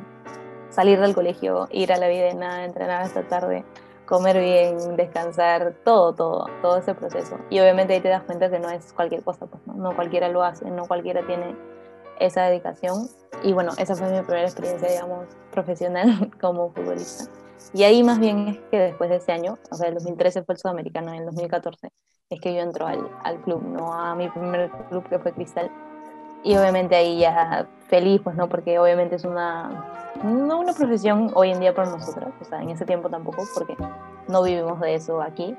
Salir 0.70 1.00
del 1.00 1.14
colegio, 1.14 1.68
ir 1.70 1.92
a 1.92 1.96
la 1.96 2.08
videna, 2.08 2.64
entrenar 2.64 3.02
hasta 3.02 3.22
tarde 3.22 3.64
comer 4.08 4.40
bien, 4.40 4.96
descansar, 4.96 5.76
todo, 5.84 6.14
todo, 6.14 6.46
todo 6.62 6.78
ese 6.78 6.94
proceso. 6.94 7.38
Y 7.50 7.60
obviamente 7.60 7.92
ahí 7.92 8.00
te 8.00 8.08
das 8.08 8.22
cuenta 8.22 8.50
que 8.50 8.58
no 8.58 8.70
es 8.70 8.92
cualquier 8.94 9.22
cosa, 9.22 9.46
pues 9.46 9.64
no, 9.66 9.74
no 9.74 9.94
cualquiera 9.94 10.28
lo 10.28 10.42
hace, 10.42 10.70
no 10.70 10.86
cualquiera 10.86 11.26
tiene 11.26 11.54
esa 12.18 12.44
dedicación. 12.44 13.08
Y 13.42 13.52
bueno, 13.52 13.72
esa 13.76 13.94
fue 13.94 14.10
mi 14.10 14.22
primera 14.22 14.46
experiencia, 14.46 14.88
digamos, 14.88 15.26
profesional 15.52 16.30
como 16.40 16.72
futbolista. 16.72 17.30
Y 17.74 17.82
ahí 17.82 18.02
más 18.02 18.18
bien 18.18 18.48
es 18.48 18.58
que 18.70 18.78
después 18.78 19.10
de 19.10 19.16
ese 19.16 19.32
año, 19.32 19.58
o 19.70 19.74
sea, 19.74 19.88
el 19.88 19.94
2013 19.94 20.42
fue 20.44 20.54
el 20.54 20.58
sudamericano, 20.58 21.12
en 21.12 21.20
el 21.20 21.26
2014 21.26 21.90
es 22.30 22.40
que 22.40 22.54
yo 22.54 22.60
entro 22.60 22.86
al, 22.86 23.08
al 23.24 23.40
club, 23.42 23.62
no 23.62 23.92
a 23.92 24.14
mi 24.14 24.28
primer 24.28 24.70
club 24.88 25.08
que 25.08 25.18
fue 25.18 25.32
Cristal. 25.32 25.70
Y 26.44 26.56
obviamente 26.56 26.94
ahí 26.94 27.20
ya 27.20 27.66
feliz, 27.88 28.20
pues 28.22 28.36
no, 28.36 28.48
porque 28.48 28.78
obviamente 28.78 29.16
es 29.16 29.24
una 29.24 29.98
no 30.22 30.58
una 30.58 30.72
profesión 30.72 31.30
hoy 31.34 31.50
en 31.50 31.60
día 31.60 31.74
para 31.74 31.90
nosotras, 31.90 32.30
o 32.40 32.44
sea, 32.44 32.62
en 32.62 32.70
ese 32.70 32.84
tiempo 32.84 33.08
tampoco, 33.08 33.44
porque 33.54 33.76
no 34.28 34.42
vivimos 34.42 34.80
de 34.80 34.94
eso 34.94 35.22
aquí, 35.22 35.56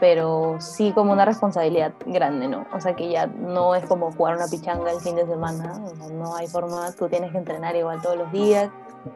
pero 0.00 0.56
sí 0.60 0.92
como 0.92 1.12
una 1.12 1.24
responsabilidad 1.24 1.92
grande, 2.04 2.48
¿no? 2.48 2.66
O 2.72 2.80
sea, 2.80 2.94
que 2.94 3.08
ya 3.08 3.26
no 3.26 3.74
es 3.74 3.84
como 3.86 4.12
jugar 4.12 4.36
una 4.36 4.46
pichanga 4.46 4.90
el 4.90 5.00
fin 5.00 5.16
de 5.16 5.26
semana, 5.26 5.80
o 5.84 5.96
sea, 5.96 6.08
no 6.08 6.34
hay 6.34 6.46
forma, 6.46 6.90
tú 6.92 7.08
tienes 7.08 7.32
que 7.32 7.38
entrenar 7.38 7.76
igual 7.76 8.00
todos 8.02 8.16
los 8.16 8.32
días, 8.32 8.70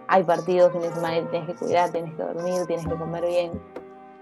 hay 0.07 0.23
partidos 0.23 0.73
fin 0.73 0.83
de 0.83 0.93
semana 0.93 1.19
y 1.19 1.23
tienes 1.25 1.49
que 1.49 1.55
cuidar, 1.55 1.91
tienes 1.91 2.15
que 2.15 2.23
dormir, 2.23 2.67
tienes 2.67 2.87
que 2.87 2.95
comer 2.95 3.27
bien, 3.27 3.61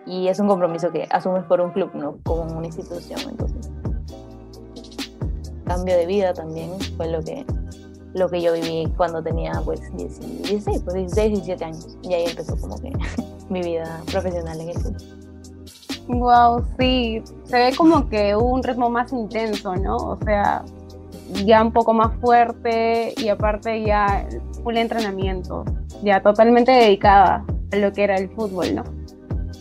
y 0.06 0.29
es 0.29 0.41
un 0.41 0.49
compromiso 0.49 0.91
que 0.91 1.06
asumes 1.11 1.44
por 1.44 1.61
un 1.61 1.70
club, 1.70 1.91
¿no? 1.94 2.17
Como 2.25 2.56
una 2.56 2.67
institución, 2.67 3.20
entonces. 3.29 3.70
Cambio 5.69 5.97
de 5.97 6.06
vida 6.06 6.32
también 6.32 6.70
fue 6.97 7.09
lo 7.09 7.23
que 7.23 7.44
lo 8.15 8.29
que 8.29 8.41
yo 8.41 8.55
viví 8.55 8.91
cuando 8.97 9.23
tenía 9.23 9.53
pues 9.65 9.81
16, 9.97 10.82
pues 10.82 10.94
16, 10.94 11.31
17 11.31 11.65
años. 11.65 11.99
Y 12.03 12.15
ahí 12.15 12.25
empezó 12.25 12.56
como 12.56 12.81
que 12.81 12.91
mi 13.49 13.62
vida 13.62 14.00
profesional 14.11 14.61
en 14.61 14.70
el 14.70 14.79
fútbol. 14.79 15.29
Wow, 16.09 16.65
sí, 16.79 17.23
se 17.44 17.56
ve 17.56 17.76
como 17.76 18.09
que 18.09 18.35
un 18.35 18.62
ritmo 18.62 18.88
más 18.88 19.12
intenso, 19.12 19.76
¿no? 19.76 19.97
O 19.97 20.19
sea, 20.25 20.65
ya 21.44 21.63
un 21.63 21.70
poco 21.70 21.93
más 21.93 22.17
fuerte 22.20 23.13
y 23.19 23.29
aparte 23.29 23.84
ya 23.84 24.27
full 24.63 24.79
entrenamiento, 24.79 25.67
ya 26.03 26.22
totalmente 26.22 26.72
dedicada 26.72 27.44
a 27.72 27.77
lo 27.77 27.93
que 27.93 28.05
era 28.05 28.17
el 28.17 28.31
fútbol, 28.31 28.75
¿no? 28.75 28.97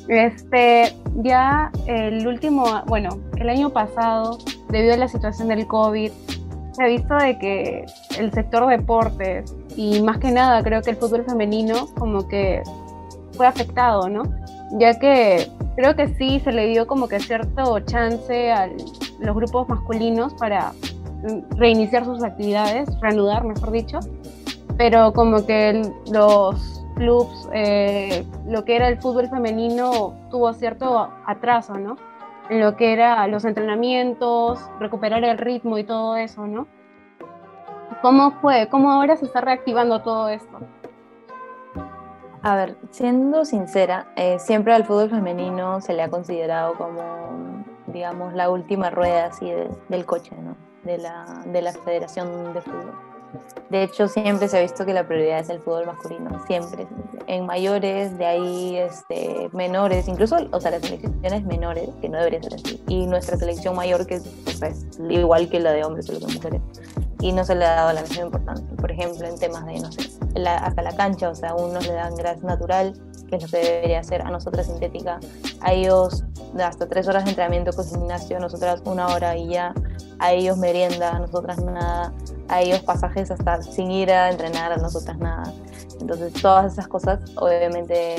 Este, 0.08 0.94
ya 1.18 1.72
el 1.86 2.26
último, 2.28 2.66
bueno, 2.88 3.10
el 3.38 3.50
año 3.50 3.70
pasado, 3.72 4.38
debido 4.70 4.94
a 4.94 4.98
la 4.98 5.08
situación 5.08 5.50
del 5.50 5.68
COVID, 5.68 6.12
se 6.72 6.84
ha 6.84 6.88
visto 6.88 7.16
de 7.16 7.38
que 7.40 7.86
el 8.20 8.32
sector 8.32 8.68
deportes 8.68 9.56
y 9.76 10.02
más 10.02 10.20
que 10.20 10.32
nada 10.32 10.64
creo 10.64 10.82
que 10.82 10.92
el 10.92 10.96
fútbol 10.96 11.26
femenino 11.26 11.88
como 11.98 12.28
que 12.28 12.62
fue 13.34 13.48
afectado, 13.48 14.08
¿no? 14.10 14.24
Ya 14.80 14.98
que 15.00 15.48
creo 15.76 15.96
que 15.96 16.08
sí 16.16 16.40
se 16.40 16.52
le 16.52 16.68
dio 16.68 16.88
como 16.88 17.08
que 17.08 17.20
cierto 17.20 17.80
chance 17.82 18.52
a 18.52 18.68
los 19.20 19.36
grupos 19.36 19.68
masculinos 19.70 20.34
para 20.36 20.74
reiniciar 21.58 22.06
sus 22.06 22.24
actividades, 22.24 22.90
reanudar, 23.02 23.44
mejor 23.44 23.72
dicho, 23.72 24.00
pero 24.78 25.14
como 25.14 25.46
que 25.46 25.82
los 26.12 26.76
clubs, 26.98 27.50
eh, 27.54 28.25
lo 28.46 28.66
que 28.66 28.75
era 28.75 28.88
el 28.88 29.00
fútbol 29.00 29.30
femenino 29.30 30.13
tuvo 30.30 30.54
cierto 30.54 31.10
atraso, 31.25 31.75
¿no? 31.75 31.96
en 32.50 32.62
lo 32.62 32.75
que 32.75 32.94
era 32.94 33.27
los 33.27 33.46
entrenamientos, 33.46 34.60
recuperar 34.80 35.24
el 35.24 35.38
ritmo 35.38 35.77
y 35.77 35.84
todo 35.84 36.16
eso, 36.16 36.48
¿no? 36.48 36.68
¿Cómo 38.01 38.32
fue? 38.39 38.68
¿Cómo 38.70 38.92
ahora 38.92 39.16
se 39.16 39.25
está 39.25 39.42
reactivando 39.42 40.01
todo 40.01 40.30
esto? 40.30 40.60
A 42.44 42.56
ver, 42.56 42.77
siendo 42.92 43.44
sincera, 43.44 44.08
eh, 44.16 44.39
siempre 44.39 44.74
al 44.74 44.86
fútbol 44.86 45.10
femenino 45.10 45.82
se 45.82 45.94
le 45.94 46.04
ha 46.04 46.10
considerado 46.10 46.75
como, 46.75 47.66
digamos, 47.88 48.34
la 48.34 48.50
última 48.50 48.89
rueda 48.89 49.25
así 49.25 49.51
del 49.89 50.06
coche, 50.06 50.36
¿no? 50.39 50.56
De 50.84 50.98
la, 50.98 51.25
de 51.46 51.62
la 51.62 51.74
Federación 51.74 52.54
de 52.54 52.62
Fútbol. 52.62 52.94
De 53.70 53.84
hecho, 53.84 54.08
siempre 54.08 54.48
se 54.48 54.58
ha 54.58 54.62
visto 54.62 54.86
que 54.86 54.94
la 54.94 55.06
prioridad 55.06 55.39
es 55.39 55.50
el 55.50 55.60
fútbol 55.60 55.86
masculino, 55.86 56.46
siempre. 56.48 56.88
En 57.27 57.46
mayores, 57.46 58.17
de 58.17 58.25
ahí 58.25 58.77
este, 58.77 59.50
menores, 59.51 60.08
incluso, 60.08 60.38
o 60.51 60.62
sea, 60.62 60.72
las 60.72 60.82
selecciones 60.82 61.44
menores, 61.44 61.89
que 62.00 62.08
no 62.08 62.17
debería 62.17 62.41
ser 62.41 62.56
así. 62.56 62.82
Y 62.88 63.06
nuestra 63.08 63.36
selección 63.36 63.75
mayor, 63.75 64.08
que 64.08 64.15
es 64.15 64.25
igual 65.10 65.50
que 65.50 65.60
la 65.60 65.74
de 65.74 65.84
hombres 65.84 66.10
o 66.10 66.13
la 66.13 66.20
de 66.20 66.34
mujeres. 66.34 66.62
Y 67.20 67.34
no 67.34 67.44
se 67.44 67.56
le 67.56 67.65
ha 67.65 67.75
dado 67.75 67.94
la 67.94 68.01
misma 68.03 68.24
importancia. 68.24 68.75
Por 68.77 68.91
ejemplo, 68.91 69.27
en 69.27 69.38
temas 69.38 69.65
de, 69.65 69.79
no 69.79 69.91
sé, 69.91 70.12
hasta 70.46 70.82
la 70.82 70.96
cancha, 70.96 71.29
o 71.29 71.36
sea, 71.36 71.53
unos 71.56 71.86
le 71.88 71.94
dan 71.94 72.15
grasa 72.15 72.46
natural, 72.46 72.94
que 73.27 73.36
es 73.36 73.44
lo 73.44 73.50
que 73.50 73.58
debería 73.58 74.00
hacer, 74.00 74.22
a 74.22 74.29
nosotras 74.29 74.67
sintética. 74.67 75.20
A 75.60 75.74
ellos 75.74 76.24
hasta 76.58 76.88
tres 76.88 77.08
horas 77.08 77.25
de 77.25 77.32
entrenamiento 77.32 77.74
con 77.74 77.86
gimnasio, 77.86 78.38
a 78.38 78.39
nosotras 78.39 78.82
una 78.86 79.08
hora 79.08 79.36
y 79.36 79.50
ya. 79.50 79.74
A 80.20 80.32
ellos 80.32 80.58
merienda, 80.58 81.15
a 81.15 81.20
nosotras 81.20 81.60
nada 81.63 82.13
a 82.50 82.62
ellos 82.62 82.82
pasajes 82.82 83.32
hasta 83.32 83.62
sin 83.62 83.92
ir 83.92 84.12
a 84.12 84.30
entrenar, 84.30 84.72
a 84.72 84.77
nosotras 84.77 85.18
nada. 85.18 85.51
Entonces 86.00 86.34
todas 86.34 86.74
esas 86.74 86.88
cosas 86.88 87.20
obviamente 87.36 88.16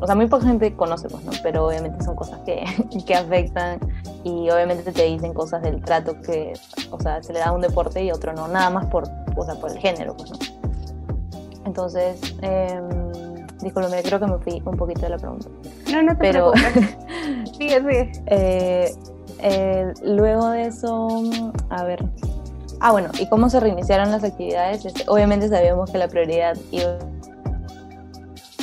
o 0.00 0.06
sea, 0.06 0.14
muy 0.14 0.26
poca 0.26 0.46
gente 0.46 0.74
conoce, 0.74 1.08
pues, 1.08 1.22
¿no? 1.24 1.32
Pero 1.42 1.66
obviamente 1.66 2.02
son 2.02 2.16
cosas 2.16 2.40
que, 2.46 2.64
que 3.06 3.14
afectan 3.14 3.78
y 4.24 4.48
obviamente 4.50 4.90
te 4.90 5.04
dicen 5.04 5.34
cosas 5.34 5.62
del 5.62 5.82
trato 5.82 6.20
que, 6.22 6.54
o 6.90 7.00
sea, 7.00 7.22
se 7.22 7.32
le 7.32 7.38
da 7.38 7.48
a 7.48 7.52
un 7.52 7.60
deporte 7.60 8.02
y 8.02 8.10
otro 8.10 8.32
no, 8.32 8.48
nada 8.48 8.70
más 8.70 8.86
por, 8.86 9.04
o 9.36 9.44
sea, 9.44 9.54
por 9.56 9.70
el 9.70 9.78
género, 9.78 10.16
pues, 10.16 10.30
¿no? 10.30 10.38
Entonces, 11.66 12.18
eh, 12.40 12.80
disculpe, 13.62 14.02
creo 14.02 14.18
que 14.18 14.26
me 14.26 14.38
fui 14.38 14.62
un 14.64 14.76
poquito 14.76 15.02
de 15.02 15.10
la 15.10 15.18
pregunta. 15.18 15.48
No, 15.92 16.02
no 16.02 16.12
te 16.12 16.18
Pero, 16.18 16.52
sigue, 17.58 17.76
sigue. 17.76 18.12
Eh, 18.26 18.94
eh, 19.42 19.92
luego 20.02 20.50
de 20.50 20.62
eso, 20.62 21.22
a 21.68 21.84
ver. 21.84 22.02
Ah, 22.80 22.92
bueno, 22.92 23.10
¿y 23.18 23.28
cómo 23.28 23.50
se 23.50 23.60
reiniciaron 23.60 24.10
las 24.10 24.24
actividades? 24.24 24.86
Este, 24.86 25.04
obviamente 25.06 25.48
sabíamos 25.48 25.90
que 25.90 25.98
la 25.98 26.08
prioridad 26.08 26.56
iba 26.70 26.96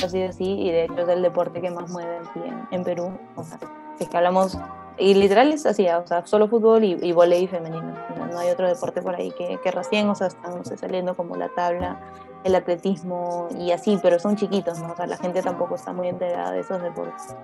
así 0.04 0.22
así, 0.22 0.44
y 0.44 0.70
de 0.70 0.84
hecho 0.84 0.98
es 0.98 1.08
el 1.08 1.22
deporte 1.22 1.60
que 1.60 1.70
más 1.70 1.88
mueve 1.90 2.18
aquí 2.18 2.40
en, 2.72 2.82
Perú. 2.82 3.16
O 3.36 3.44
sea, 3.44 3.58
si 3.96 4.04
es 4.04 4.10
que 4.10 4.16
hablamos, 4.16 4.58
y 4.96 5.14
literal 5.14 5.52
es 5.52 5.66
así, 5.66 5.86
o 5.88 6.06
sea, 6.06 6.26
solo 6.26 6.48
fútbol 6.48 6.82
y, 6.82 6.98
y 7.00 7.12
voleibol 7.12 7.48
femenino. 7.48 7.94
No, 8.30 8.38
hay 8.38 8.50
otro 8.50 8.68
deporte 8.68 9.02
por 9.02 9.14
ahí 9.14 9.30
que, 9.38 9.58
que 9.62 9.70
recién, 9.70 10.08
o 10.08 10.14
sea, 10.16 10.26
están 10.26 10.64
saliendo 10.64 11.14
como 11.14 11.36
la 11.36 11.48
tabla 11.50 12.00
el 12.44 12.54
atletismo 12.54 13.48
y 13.58 13.72
así, 13.72 13.98
pero 14.02 14.18
son 14.18 14.36
chiquitos, 14.36 14.78
¿no? 14.80 14.92
O 14.92 14.96
sea, 14.96 15.06
la 15.06 15.16
gente 15.16 15.42
tampoco 15.42 15.74
está 15.74 15.92
muy 15.92 16.08
enterada 16.08 16.52
de 16.52 16.60
esos 16.60 16.80
deportes. 16.82 17.34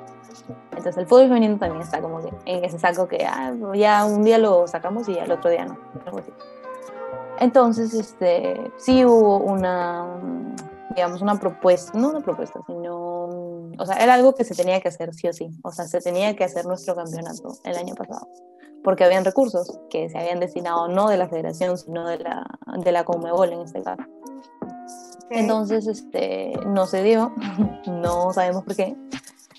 Entonces 0.71 0.97
el 0.97 1.07
fútbol 1.07 1.29
femenino 1.29 1.59
también 1.59 1.83
está 1.83 2.01
como 2.01 2.21
que 2.21 2.31
en 2.45 2.65
ese 2.65 2.79
saco 2.79 3.09
que 3.09 3.25
ah, 3.25 3.53
ya 3.75 4.05
un 4.05 4.23
día 4.23 4.39
lo 4.39 4.67
sacamos 4.67 5.09
y 5.09 5.19
al 5.19 5.31
otro 5.33 5.51
día 5.51 5.67
no. 5.67 5.77
Entonces, 7.41 7.95
este, 7.95 8.73
sí 8.77 9.05
hubo 9.05 9.39
una, 9.39 10.07
digamos, 10.95 11.21
una 11.21 11.39
propuesta, 11.39 11.99
no 11.99 12.11
una 12.11 12.21
propuesta, 12.21 12.61
sino, 12.67 13.25
o 13.79 13.87
sea, 13.87 13.97
era 13.97 14.15
algo 14.15 14.35
que 14.35 14.45
se 14.45 14.55
tenía 14.55 14.81
que 14.81 14.89
hacer 14.89 15.13
sí 15.15 15.29
o 15.29 15.33
sí. 15.33 15.51
O 15.63 15.73
sea, 15.73 15.87
se 15.87 16.01
tenía 16.01 16.37
que 16.37 16.45
hacer 16.45 16.67
nuestro 16.67 16.95
campeonato 16.95 17.57
el 17.65 17.77
año 17.77 17.95
pasado. 17.95 18.29
Porque 18.83 19.05
habían 19.05 19.25
recursos 19.25 19.79
que 19.89 20.11
se 20.11 20.19
habían 20.19 20.41
destinado 20.41 20.89
no 20.89 21.09
de 21.09 21.17
la 21.17 21.29
federación, 21.29 21.79
sino 21.79 22.07
de 22.07 22.19
la, 22.19 22.47
de 22.79 22.93
la 22.93 23.05
Conmebol 23.05 23.53
en 23.53 23.61
este 23.63 23.83
caso. 23.83 24.03
Entonces, 25.31 25.87
este, 25.87 26.53
no 26.67 26.87
se 26.87 27.03
dio, 27.03 27.33
no 27.87 28.33
sabemos 28.33 28.63
por 28.65 28.77
qué, 28.77 28.95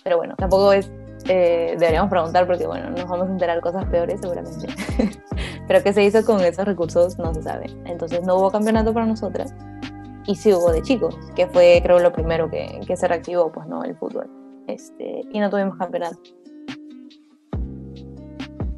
pero 0.04 0.18
bueno, 0.18 0.36
tampoco 0.38 0.72
es, 0.72 0.90
eh, 1.28 1.76
deberíamos 1.80 2.10
preguntar 2.10 2.46
porque, 2.46 2.68
bueno, 2.68 2.92
nos 2.92 3.08
vamos 3.08 3.28
a 3.28 3.32
enterar 3.32 3.60
cosas 3.62 3.86
peores 3.86 4.22
seguramente, 4.22 4.68
pero 5.68 5.84
qué 5.84 5.94
se 5.94 6.04
hizo 6.04 6.24
con 6.26 6.42
esos 6.42 6.66
recursos 6.66 7.18
no 7.18 7.34
se 7.34 7.44
sabe. 7.44 7.66
Entonces, 7.86 8.22
no 8.24 8.36
hubo 8.36 8.52
campeonato 8.52 8.94
para 8.94 9.06
nosotras 9.06 9.54
y 10.28 10.36
sí 10.36 10.54
hubo 10.54 10.72
de 10.72 10.82
chicos, 10.82 11.16
que 11.36 11.48
fue, 11.48 11.80
creo, 11.84 12.00
lo 12.00 12.12
primero 12.12 12.50
que, 12.50 12.80
que 12.86 12.98
se 12.98 13.08
reactivó, 13.08 13.52
pues, 13.52 13.68
¿no? 13.68 13.84
El 13.84 13.96
fútbol. 13.96 14.30
Este, 14.68 15.22
y 15.32 15.40
no 15.40 15.50
tuvimos 15.50 15.78
campeonato. 15.78 16.18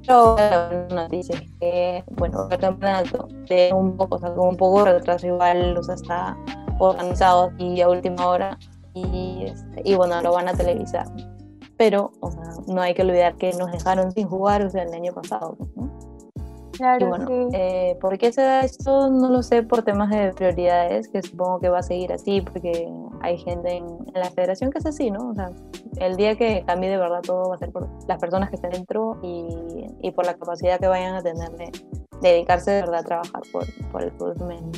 Pero 0.05 0.35
la 0.37 0.87
noticia 0.89 1.41
que, 1.59 2.03
bueno, 2.11 2.47
el 2.49 2.57
campeonato 2.57 3.27
de 3.47 3.71
un 3.73 3.97
poco, 3.97 4.15
o 4.15 4.19
sea, 4.19 4.31
un 4.31 4.55
poco 4.55 4.85
retraso 4.85 5.27
igual, 5.27 5.77
o 5.77 5.83
sea, 5.83 5.95
está 5.95 6.37
organizado 6.79 7.51
y 7.57 7.81
a 7.81 7.89
última 7.89 8.25
hora 8.27 8.57
y, 8.93 9.45
este, 9.47 9.81
y 9.83 9.95
bueno, 9.95 10.21
lo 10.21 10.31
van 10.31 10.47
a 10.47 10.53
televisar. 10.53 11.07
Pero, 11.77 12.11
o 12.21 12.31
sea, 12.31 12.43
no 12.67 12.81
hay 12.81 12.93
que 12.93 13.03
olvidar 13.03 13.35
que 13.35 13.51
nos 13.53 13.71
dejaron 13.71 14.11
sin 14.11 14.27
jugar, 14.27 14.61
o 14.63 14.69
sea, 14.69 14.83
el 14.83 14.93
año 14.93 15.13
pasado, 15.13 15.57
¿no? 15.75 16.06
Claro, 16.77 17.05
y 17.05 17.09
bueno, 17.09 17.49
eh, 17.53 17.97
¿por 17.99 18.17
qué 18.17 18.31
se 18.31 18.41
da 18.41 18.61
esto? 18.61 19.09
No 19.09 19.29
lo 19.29 19.41
sé, 19.41 19.63
por 19.63 19.83
temas 19.83 20.11
de 20.11 20.31
prioridades, 20.33 21.07
que 21.07 21.21
supongo 21.23 21.59
que 21.59 21.69
va 21.69 21.79
a 21.79 21.83
seguir 21.83 22.13
así, 22.13 22.41
porque 22.41 22.87
hay 23.21 23.37
gente 23.39 23.77
en, 23.77 23.85
en, 23.85 24.13
la 24.13 24.29
federación 24.29 24.69
que 24.69 24.77
es 24.77 24.85
así, 24.85 25.09
¿no? 25.09 25.29
O 25.29 25.33
sea, 25.33 25.49
el 25.99 26.15
día 26.17 26.35
que 26.35 26.63
cambie 26.67 26.91
de 26.91 26.97
verdad 26.97 27.21
todo 27.21 27.49
va 27.49 27.55
a 27.55 27.57
ser 27.57 27.71
por 27.71 27.89
las 28.07 28.19
personas 28.19 28.49
que 28.49 28.57
estén 28.57 28.71
dentro 28.71 29.19
y, 29.23 29.87
y 30.01 30.11
por 30.11 30.25
la 30.27 30.35
capacidad 30.35 30.79
que 30.79 30.87
vayan 30.87 31.15
a 31.15 31.23
tener 31.23 31.49
de, 31.51 31.71
dedicarse 32.21 32.71
de 32.71 32.81
verdad 32.81 32.99
a 32.99 33.03
trabajar 33.03 33.41
por, 33.51 33.63
por 33.91 34.03
el 34.03 34.11
fútbol 34.11 34.35
femenino. 34.37 34.71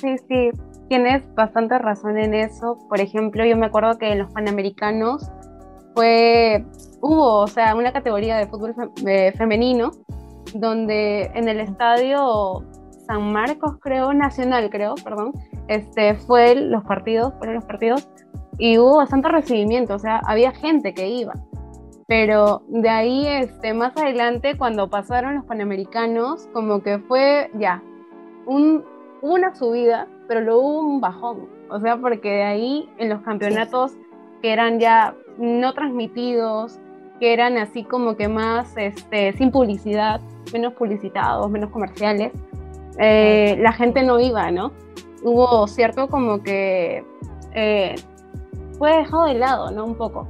Sí, 0.00 0.16
sí, 0.28 0.50
tienes 0.88 1.22
bastante 1.34 1.78
razón 1.78 2.18
en 2.18 2.34
eso. 2.34 2.78
Por 2.88 3.00
ejemplo, 3.00 3.44
yo 3.44 3.56
me 3.56 3.66
acuerdo 3.66 3.98
que 3.98 4.10
en 4.10 4.18
los 4.18 4.32
Panamericanos 4.32 5.30
fue, 5.94 6.64
hubo, 7.00 7.40
o 7.40 7.46
sea, 7.46 7.74
una 7.74 7.92
categoría 7.92 8.36
de 8.36 8.46
fútbol 8.46 8.74
femenino 9.36 9.92
donde 10.54 11.30
en 11.34 11.48
el 11.48 11.60
estadio 11.60 12.64
San 13.06 13.32
Marcos, 13.32 13.78
creo, 13.80 14.12
Nacional, 14.12 14.70
creo, 14.70 14.94
perdón, 15.02 15.32
este, 15.68 16.14
fue 16.14 16.54
los 16.54 16.84
partidos, 16.84 17.34
fueron 17.38 17.56
los 17.56 17.64
partidos, 17.64 18.08
y 18.58 18.78
hubo 18.78 18.98
bastante 18.98 19.28
recibimiento, 19.28 19.94
o 19.94 19.98
sea, 19.98 20.20
había 20.26 20.52
gente 20.52 20.94
que 20.94 21.08
iba. 21.08 21.32
Pero 22.06 22.62
de 22.68 22.88
ahí, 22.88 23.26
este, 23.26 23.72
más 23.72 23.96
adelante, 23.96 24.56
cuando 24.58 24.90
pasaron 24.90 25.36
los 25.36 25.44
Panamericanos, 25.44 26.48
como 26.52 26.82
que 26.82 26.98
fue 26.98 27.50
ya, 27.54 27.82
un, 28.46 28.84
una 29.22 29.54
subida, 29.54 30.08
pero 30.28 30.40
luego 30.40 30.60
hubo 30.60 30.80
un 30.80 31.00
bajón. 31.00 31.48
O 31.70 31.80
sea, 31.80 31.96
porque 31.96 32.28
de 32.30 32.42
ahí 32.42 32.88
en 32.98 33.08
los 33.08 33.22
campeonatos 33.22 33.92
que 34.42 34.52
eran 34.52 34.80
ya 34.80 35.14
no 35.38 35.72
transmitidos, 35.72 36.80
que 37.20 37.34
eran 37.34 37.58
así 37.58 37.84
como 37.84 38.16
que 38.16 38.26
más 38.28 38.74
este, 38.76 39.34
sin 39.34 39.52
publicidad, 39.52 40.20
menos 40.52 40.72
publicitados, 40.72 41.50
menos 41.50 41.70
comerciales, 41.70 42.32
eh, 42.98 43.56
la 43.60 43.72
gente 43.72 44.02
no 44.02 44.18
iba, 44.18 44.50
¿no? 44.50 44.72
Hubo 45.22 45.68
cierto 45.68 46.08
como 46.08 46.42
que 46.42 47.04
eh, 47.54 47.94
fue 48.78 48.96
dejado 48.96 49.26
de 49.26 49.34
lado, 49.34 49.70
¿no? 49.70 49.84
Un 49.84 49.96
poco. 49.96 50.26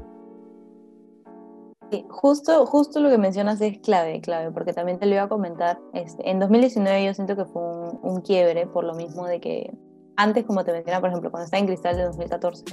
justo, 2.09 2.67
justo 2.67 3.01
lo 3.01 3.09
que 3.09 3.19
mencionas 3.19 3.61
es 3.61 3.79
clave, 3.79 4.21
clave, 4.21 4.51
porque 4.51 4.73
también 4.73 4.99
te 4.99 5.07
lo 5.07 5.15
iba 5.15 5.23
a 5.23 5.29
comentar. 5.29 5.79
Este, 5.95 6.29
en 6.29 6.41
2019 6.41 7.05
yo 7.05 7.15
siento 7.15 7.37
que 7.37 7.45
fue 7.45 7.63
un, 8.03 8.21
quiebre 8.21 8.67
por 8.67 8.83
lo 8.83 8.95
mismo 8.95 9.27
de 9.27 9.41
que 9.41 9.73
antes, 10.17 10.45
como 10.45 10.65
te 10.65 10.73
mencionaba, 10.73 11.03
por 11.03 11.11
ejemplo, 11.11 11.31
cuando 11.31 11.45
estaba 11.45 11.61
en 11.61 11.67
Cristal 11.67 11.97
de 11.97 12.03
2014 12.03 12.65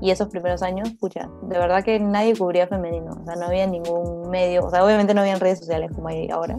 y 0.00 0.10
esos 0.10 0.28
primeros 0.28 0.62
años, 0.62 0.88
escucha, 0.88 1.28
de 1.42 1.58
verdad 1.58 1.82
que 1.82 1.98
nadie 1.98 2.36
cubría 2.36 2.66
femenino, 2.66 3.16
o 3.20 3.24
sea, 3.24 3.36
no 3.36 3.46
había 3.46 3.66
ningún 3.66 4.30
medio, 4.30 4.64
o 4.64 4.70
sea, 4.70 4.84
obviamente 4.84 5.14
no 5.14 5.20
había 5.22 5.36
redes 5.36 5.58
sociales 5.58 5.90
como 5.94 6.08
hay 6.08 6.30
ahora, 6.30 6.56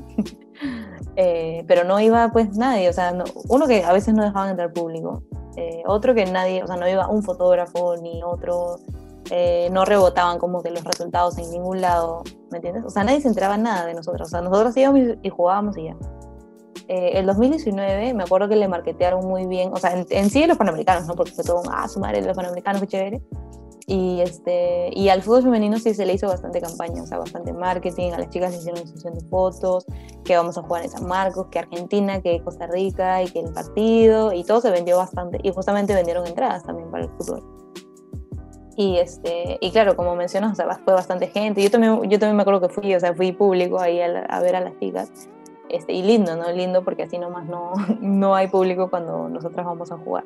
eh, 1.15 1.63
pero 1.67 1.83
no 1.83 1.99
iba 1.99 2.29
pues 2.31 2.55
nadie, 2.57 2.89
o 2.89 2.93
sea, 2.93 3.13
uno 3.47 3.67
que 3.67 3.83
a 3.83 3.93
veces 3.93 4.13
no 4.13 4.23
dejaban 4.23 4.49
entrar 4.49 4.73
público, 4.73 5.23
eh, 5.55 5.83
otro 5.85 6.13
que 6.13 6.25
nadie, 6.25 6.63
o 6.63 6.67
sea, 6.67 6.75
no 6.75 6.87
iba 6.87 7.07
un 7.07 7.23
fotógrafo 7.23 7.95
ni 7.97 8.21
otro, 8.23 8.77
eh, 9.31 9.69
no 9.71 9.85
rebotaban 9.85 10.39
como 10.39 10.61
que 10.61 10.71
los 10.71 10.83
resultados 10.83 11.37
en 11.37 11.49
ningún 11.51 11.81
lado, 11.81 12.23
¿me 12.51 12.57
entiendes? 12.57 12.83
O 12.85 12.89
sea, 12.89 13.03
nadie 13.03 13.21
se 13.21 13.27
enteraba 13.27 13.57
nada 13.57 13.85
de 13.85 13.93
nosotros, 13.93 14.27
o 14.27 14.31
sea, 14.31 14.41
nosotros 14.41 14.75
íbamos 14.75 15.17
y 15.21 15.29
jugábamos 15.29 15.77
y 15.77 15.85
ya. 15.85 15.95
Eh, 16.91 17.19
el 17.19 17.27
2019 17.27 18.15
me 18.15 18.23
acuerdo 18.23 18.49
que 18.49 18.55
le 18.55 18.67
marketearon 18.67 19.23
muy 19.23 19.45
bien, 19.45 19.71
o 19.71 19.77
sea, 19.77 19.93
en, 19.93 20.07
en 20.09 20.29
sí 20.31 20.47
los 20.47 20.57
panamericanos, 20.57 21.07
¿no? 21.07 21.13
Porque 21.13 21.31
fue 21.31 21.43
todo, 21.43 21.61
ah, 21.71 21.87
su 21.87 21.99
madre, 21.99 22.23
los 22.23 22.35
panamericanos, 22.35 22.81
qué 22.81 22.87
chévere. 22.87 23.21
Y, 23.85 24.21
este, 24.21 24.89
y 24.93 25.09
al 25.09 25.21
fútbol 25.21 25.43
femenino 25.43 25.77
sí 25.77 25.93
se 25.93 26.05
le 26.05 26.13
hizo 26.13 26.27
bastante 26.27 26.59
campaña, 26.59 27.03
o 27.03 27.05
sea, 27.05 27.19
bastante 27.19 27.53
marketing, 27.53 28.11
a 28.11 28.19
las 28.19 28.29
chicas 28.29 28.51
les 28.51 28.61
hicieron 28.61 28.87
sesión 28.87 29.13
de 29.13 29.21
fotos, 29.29 29.85
que 30.23 30.35
vamos 30.35 30.57
a 30.57 30.63
jugar 30.63 30.83
en 30.83 30.89
San 30.89 31.07
Marcos, 31.07 31.47
que 31.51 31.59
Argentina, 31.59 32.21
que 32.21 32.41
Costa 32.43 32.65
Rica, 32.65 33.21
y 33.21 33.27
que 33.29 33.39
el 33.39 33.53
partido, 33.53 34.33
y 34.33 34.43
todo 34.43 34.59
se 34.59 34.71
vendió 34.71 34.97
bastante, 34.97 35.39
y 35.43 35.51
justamente 35.51 35.93
vendieron 35.93 36.25
entradas 36.25 36.63
también 36.63 36.89
para 36.89 37.03
el 37.03 37.09
fútbol. 37.11 37.43
Y, 38.77 38.97
este, 38.97 39.57
y 39.59 39.71
claro, 39.71 39.95
como 39.95 40.15
mencionas, 40.15 40.53
o 40.53 40.55
sea, 40.55 40.79
fue 40.85 40.93
bastante 40.93 41.27
gente, 41.27 41.61
yo 41.63 41.69
también, 41.69 41.99
yo 42.09 42.19
también 42.19 42.35
me 42.35 42.41
acuerdo 42.43 42.61
que 42.61 42.69
fui, 42.69 42.93
o 42.95 42.99
sea, 42.99 43.13
fui 43.13 43.31
público 43.31 43.79
ahí 43.79 44.01
a, 44.01 44.21
a 44.25 44.39
ver 44.39 44.55
a 44.55 44.61
las 44.61 44.77
chicas, 44.79 45.11
este, 45.69 45.93
y 45.93 46.03
lindo, 46.03 46.35
¿no? 46.35 46.51
Lindo 46.51 46.83
porque 46.83 47.03
así 47.03 47.17
nomás 47.17 47.47
no, 47.47 47.73
no 48.01 48.35
hay 48.35 48.47
público 48.47 48.89
cuando 48.89 49.29
nosotros 49.29 49.65
vamos 49.65 49.91
a 49.91 49.97
jugar. 49.97 50.25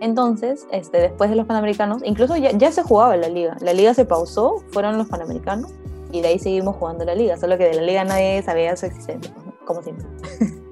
Entonces, 0.00 0.66
este, 0.72 0.98
después 0.98 1.30
de 1.30 1.36
los 1.36 1.46
Panamericanos, 1.46 2.02
incluso 2.04 2.36
ya, 2.36 2.50
ya 2.52 2.70
se 2.70 2.82
jugaba 2.82 3.16
la 3.16 3.28
liga. 3.28 3.56
La 3.60 3.72
liga 3.72 3.94
se 3.94 4.04
pausó, 4.04 4.62
fueron 4.70 4.98
los 4.98 5.08
Panamericanos 5.08 5.72
y 6.12 6.20
de 6.20 6.28
ahí 6.28 6.38
seguimos 6.38 6.76
jugando 6.76 7.04
la 7.04 7.14
liga. 7.14 7.36
Solo 7.38 7.56
que 7.56 7.64
de 7.64 7.74
la 7.74 7.82
liga 7.82 8.04
nadie 8.04 8.42
sabía 8.42 8.76
su 8.76 8.86
existencia, 8.86 9.32
como 9.64 9.82
siempre. 9.82 10.06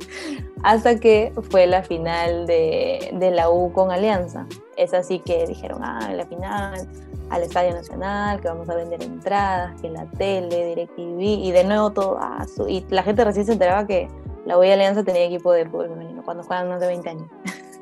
Hasta 0.65 0.99
que 0.99 1.33
fue 1.51 1.67
la 1.67 1.83
final 1.83 2.47
de, 2.47 3.11
de, 3.13 3.31
la 3.31 3.51
U 3.51 3.71
con 3.73 3.91
Alianza. 3.91 4.47
Es 4.77 4.95
así 4.95 5.19
que 5.19 5.47
dijeron, 5.47 5.81
ah, 5.85 6.11
la 6.13 6.25
final 6.25 6.89
al 7.29 7.43
Estadio 7.43 7.73
Nacional, 7.73 8.41
que 8.41 8.49
vamos 8.49 8.69
a 8.71 8.75
vender 8.75 9.03
entradas, 9.03 9.81
que 9.81 9.91
la 9.91 10.07
tele, 10.07 10.69
DirecTV, 10.69 11.21
y 11.21 11.53
de 11.53 11.65
nuevo 11.65 11.93
todo, 11.93 12.19
ah, 12.19 12.47
y 12.67 12.85
la 12.89 13.03
gente 13.03 13.25
recién 13.25 13.45
se 13.45 13.53
enteraba 13.53 13.87
que 13.87 14.09
la 14.47 14.59
U 14.59 14.63
Alianza 14.63 15.05
tenía 15.05 15.25
equipo 15.25 15.53
de 15.53 15.67
fútbol 15.67 15.91
femenino, 15.91 16.23
cuando 16.25 16.43
juegan 16.43 16.69
más 16.69 16.81
de 16.81 16.87
20 16.87 17.11
años. 17.11 17.29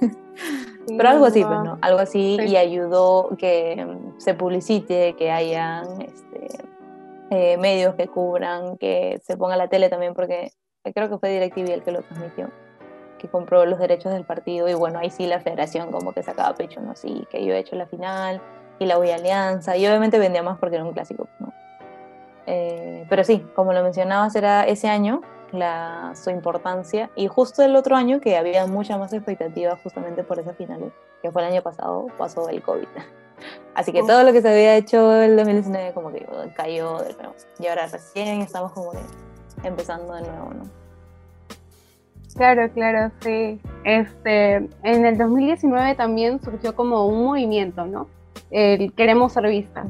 Pero 0.87 1.09
algo 1.09 1.27
así, 1.27 1.45
pues, 1.45 1.61
¿no? 1.63 1.79
Algo 1.81 2.01
así 2.01 2.37
y 2.45 2.57
ayudó 2.57 3.31
que 3.39 3.85
mm, 3.85 4.19
se 4.19 4.35
publicite, 4.35 5.15
que 5.15 5.31
hayan 5.31 6.03
este, 6.03 6.65
eh, 7.31 7.57
medios 7.59 7.95
que 7.95 8.09
cubran, 8.09 8.77
que 8.77 9.21
se 9.25 9.37
ponga 9.37 9.57
la 9.57 9.69
tele 9.69 9.89
también, 9.89 10.15
porque 10.15 10.51
creo 10.95 11.09
que 11.09 11.19
fue 11.19 11.31
DirecTV 11.31 11.71
el 11.71 11.83
que 11.83 11.93
lo 11.93 12.03
transmitió, 12.03 12.51
que 13.23 13.29
compró 13.29 13.65
los 13.65 13.79
derechos 13.79 14.13
del 14.13 14.25
partido 14.25 14.69
y 14.69 14.75
bueno, 14.75 14.99
ahí 14.99 15.11
sí 15.11 15.27
la 15.27 15.41
federación 15.41 15.93
como 15.93 16.13
que 16.13 16.25
sacaba 16.25 16.53
pecho, 16.55 16.81
¿no? 16.81 16.97
Sí, 16.97 17.27
que 17.31 17.45
yo 17.45 17.55
he 17.55 17.59
hecho 17.59 17.77
la 17.77 17.87
final, 17.87 18.43
y 18.81 18.87
la 18.87 18.97
a 18.97 19.15
Alianza, 19.15 19.77
y 19.77 19.87
obviamente 19.87 20.19
vendía 20.19 20.43
más 20.43 20.59
porque 20.59 20.77
era 20.77 20.85
un 20.85 20.93
clásico, 20.93 21.29
¿no? 21.39 21.53
Eh, 22.47 23.07
pero 23.09 23.23
sí, 23.23 23.47
como 23.55 23.73
lo 23.73 23.83
mencionabas, 23.85 24.35
era 24.35 24.67
ese 24.67 24.89
año 24.89 25.23
la, 25.53 26.13
su 26.17 26.31
importancia, 26.31 27.11
y 27.15 27.29
justo 27.29 27.63
el 27.63 27.77
otro 27.77 27.95
año 27.95 28.21
que 28.21 28.37
había 28.37 28.67
mucha 28.67 28.99
más 28.99 29.13
expectativa 29.13 29.79
justamente 29.83 30.25
por 30.25 30.41
esa 30.41 30.53
final, 30.53 30.93
que 31.23 31.31
fue 31.31 31.43
el 31.43 31.53
año 31.53 31.63
pasado, 31.63 32.09
pasó 32.19 32.49
el 32.49 32.61
COVID. 32.63 32.89
Así 33.75 33.93
que 33.93 34.03
todo 34.03 34.25
lo 34.25 34.33
que 34.33 34.43
se 34.43 34.49
había 34.49 34.77
hecho 34.77 35.21
el 35.23 35.37
2019 35.37 35.93
como 35.95 36.13
que 36.13 36.27
cayó 36.55 36.99
de 36.99 37.15
nuevo. 37.15 37.35
Y 37.59 37.67
ahora 37.67 37.87
recién 37.87 38.41
estamos 38.41 38.73
como 38.73 38.93
que 38.93 38.99
empezando 39.65 40.15
de 40.15 40.23
nuevo, 40.23 40.55
¿no? 40.55 40.82
Claro, 42.35 42.71
claro, 42.73 43.13
sí. 43.21 43.61
Este, 43.85 44.57
en 44.83 45.07
el 45.07 45.19
2019 45.19 45.95
también 45.95 46.41
surgió 46.43 46.75
como 46.75 47.07
un 47.07 47.25
movimiento, 47.25 47.87
¿no? 47.87 48.09
El 48.51 48.93
queremos 48.95 49.33
ser 49.33 49.49
vistas. 49.49 49.89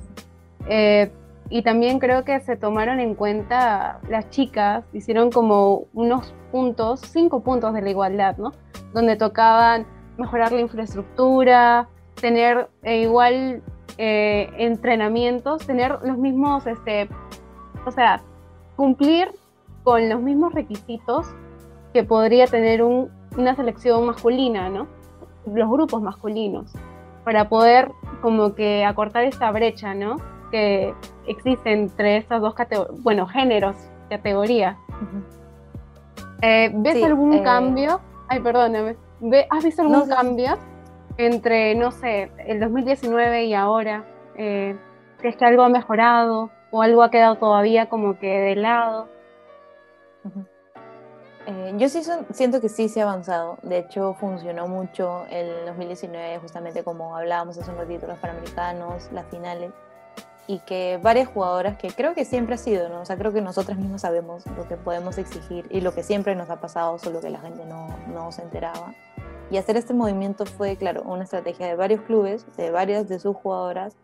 Eh, 0.68 1.10
y 1.50 1.62
también 1.62 1.98
creo 1.98 2.24
que 2.24 2.40
se 2.40 2.56
tomaron 2.56 2.98
en 2.98 3.14
cuenta 3.14 4.00
las 4.08 4.30
chicas, 4.30 4.84
hicieron 4.92 5.30
como 5.30 5.84
unos 5.92 6.34
puntos, 6.50 7.00
cinco 7.00 7.40
puntos 7.40 7.74
de 7.74 7.82
la 7.82 7.90
igualdad, 7.90 8.36
¿no? 8.38 8.52
Donde 8.94 9.16
tocaban 9.16 9.86
mejorar 10.16 10.52
la 10.52 10.60
infraestructura, 10.60 11.88
tener 12.20 12.68
eh, 12.82 13.02
igual 13.02 13.62
eh, 13.98 14.50
entrenamientos, 14.56 15.66
tener 15.66 15.98
los 16.02 16.16
mismos, 16.16 16.66
este, 16.66 17.08
o 17.84 17.90
sea, 17.90 18.22
cumplir 18.76 19.28
con 19.84 20.08
los 20.08 20.20
mismos 20.20 20.54
requisitos 20.54 21.26
que 21.92 22.04
podría 22.04 22.46
tener 22.46 22.82
una 22.82 23.56
selección 23.56 24.06
masculina, 24.06 24.68
¿no? 24.68 24.86
Los 25.46 25.68
grupos 25.70 26.02
masculinos, 26.02 26.72
para 27.24 27.48
poder 27.48 27.90
como 28.20 28.54
que 28.54 28.84
acortar 28.84 29.24
esta 29.24 29.50
brecha, 29.50 29.94
¿no? 29.94 30.16
Que 30.50 30.94
existe 31.26 31.72
entre 31.72 32.18
estas 32.18 32.40
dos 32.40 32.54
categorías, 32.54 33.02
bueno, 33.02 33.26
géneros, 33.26 33.76
categorías. 34.08 34.76
Eh, 36.42 36.70
¿Ves 36.74 37.02
algún 37.02 37.42
cambio? 37.42 38.00
Ay, 38.28 38.40
perdóname. 38.40 38.96
¿Has 39.50 39.64
visto 39.64 39.82
algún 39.82 40.08
cambio? 40.08 40.58
entre, 41.16 41.74
no 41.74 41.90
sé, 41.90 42.30
el 42.46 42.60
2019 42.60 43.44
y 43.44 43.54
ahora? 43.54 44.04
Eh, 44.36 44.76
¿Crees 45.18 45.36
que 45.36 45.44
algo 45.44 45.62
ha 45.62 45.68
mejorado 45.68 46.50
o 46.70 46.82
algo 46.82 47.02
ha 47.02 47.10
quedado 47.10 47.36
todavía 47.36 47.88
como 47.88 48.18
que 48.18 48.26
de 48.26 48.56
lado? 48.56 49.08
Eh, 51.46 51.74
yo 51.76 51.88
sí 51.88 52.02
siento 52.32 52.60
que 52.60 52.68
sí 52.68 52.88
se 52.88 53.00
ha 53.00 53.04
avanzado. 53.04 53.58
De 53.62 53.78
hecho, 53.78 54.14
funcionó 54.14 54.68
mucho 54.68 55.26
el 55.30 55.66
2019, 55.66 56.38
justamente 56.38 56.84
como 56.84 57.16
hablábamos 57.16 57.58
hace 57.58 57.70
un 57.70 57.78
ratito, 57.78 58.06
los 58.06 58.18
panamericanos, 58.18 59.10
las 59.12 59.26
finales. 59.26 59.72
Y 60.46 60.58
que 60.60 60.98
varias 61.02 61.28
jugadoras, 61.28 61.76
que 61.78 61.88
creo 61.90 62.14
que 62.14 62.24
siempre 62.24 62.56
ha 62.56 62.58
sido, 62.58 62.88
¿no? 62.88 63.00
O 63.02 63.04
sea, 63.04 63.16
creo 63.16 63.32
que 63.32 63.40
nosotras 63.40 63.78
mismas 63.78 64.02
sabemos 64.02 64.44
lo 64.56 64.66
que 64.66 64.76
podemos 64.76 65.16
exigir 65.18 65.66
y 65.70 65.80
lo 65.80 65.94
que 65.94 66.02
siempre 66.02 66.34
nos 66.34 66.50
ha 66.50 66.60
pasado, 66.60 66.98
solo 66.98 67.20
que 67.20 67.30
la 67.30 67.40
gente 67.40 67.64
no, 67.64 67.88
no 68.08 68.32
se 68.32 68.42
enteraba. 68.42 68.92
Y 69.50 69.56
hacer 69.56 69.76
este 69.76 69.94
movimiento 69.94 70.44
fue, 70.46 70.76
claro, 70.76 71.02
una 71.02 71.24
estrategia 71.24 71.66
de 71.66 71.76
varios 71.76 72.02
clubes, 72.02 72.44
de 72.56 72.70
varias 72.70 73.08
de 73.08 73.18
sus 73.18 73.36
jugadoras, 73.36 73.96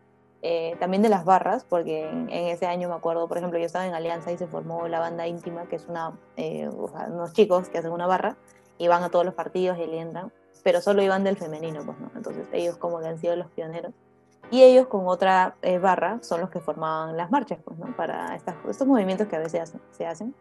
eh, 0.43 0.77
también 0.79 1.03
de 1.03 1.09
las 1.09 1.25
barras, 1.25 1.65
porque 1.65 2.09
en, 2.09 2.29
ese 2.31 2.67
año 2.67 2.89
me 2.89 2.95
acuerdo, 2.95 3.27
por 3.27 3.39
ejemplo, 3.39 3.59
yo 3.59 3.67
estaba 3.67 3.87
en 3.87 3.95
Alianza 3.95 4.31
y 4.31 4.39
se 4.39 4.47
formó 4.47 4.87
la 4.87 5.01
banda 5.01 5.27
íntima, 5.27 5.67
que 5.67 5.77
es 5.77 5.87
una, 5.89 6.13
eh, 6.37 6.69
unos 6.69 7.33
chicos 7.33 7.69
que 7.69 7.79
hacen 7.79 7.91
una 7.91 8.07
barra 8.07 8.37
y 8.79 8.87
van 8.87 9.03
a 9.03 9.11
todos 9.11 9.25
los 9.25 9.35
partidos 9.35 9.79
y 9.79 9.83
alientan, 9.83 10.33
pero 10.63 10.81
solo 10.81 11.03
iban 11.03 11.25
del 11.25 11.37
femenino, 11.37 11.83
pues 11.85 11.99
no. 11.99 12.11
Entonces 12.15 12.47
ellos 12.53 12.77
como 12.77 13.01
que 13.01 13.09
han 13.09 13.19
sido 13.19 13.35
los 13.35 13.49
pioneros. 13.51 13.93
Y 14.51 14.63
ellos 14.63 14.87
con 14.87 15.07
otra 15.09 15.57
eh, 15.61 15.79
barra 15.79 16.21
son 16.23 16.41
los 16.41 16.51
que 16.51 16.61
formaban 16.61 17.17
las 17.17 17.31
marchas, 17.31 17.59
pues, 17.65 17.79
¿no? 17.79 17.95
Para 17.97 18.35
estas, 18.35 18.55
estos 18.69 18.87
movimientos 18.87 19.27
que 19.27 19.37
a 19.37 19.41
veces 19.41 19.75
se 19.91 20.07
hacen. 20.07 20.35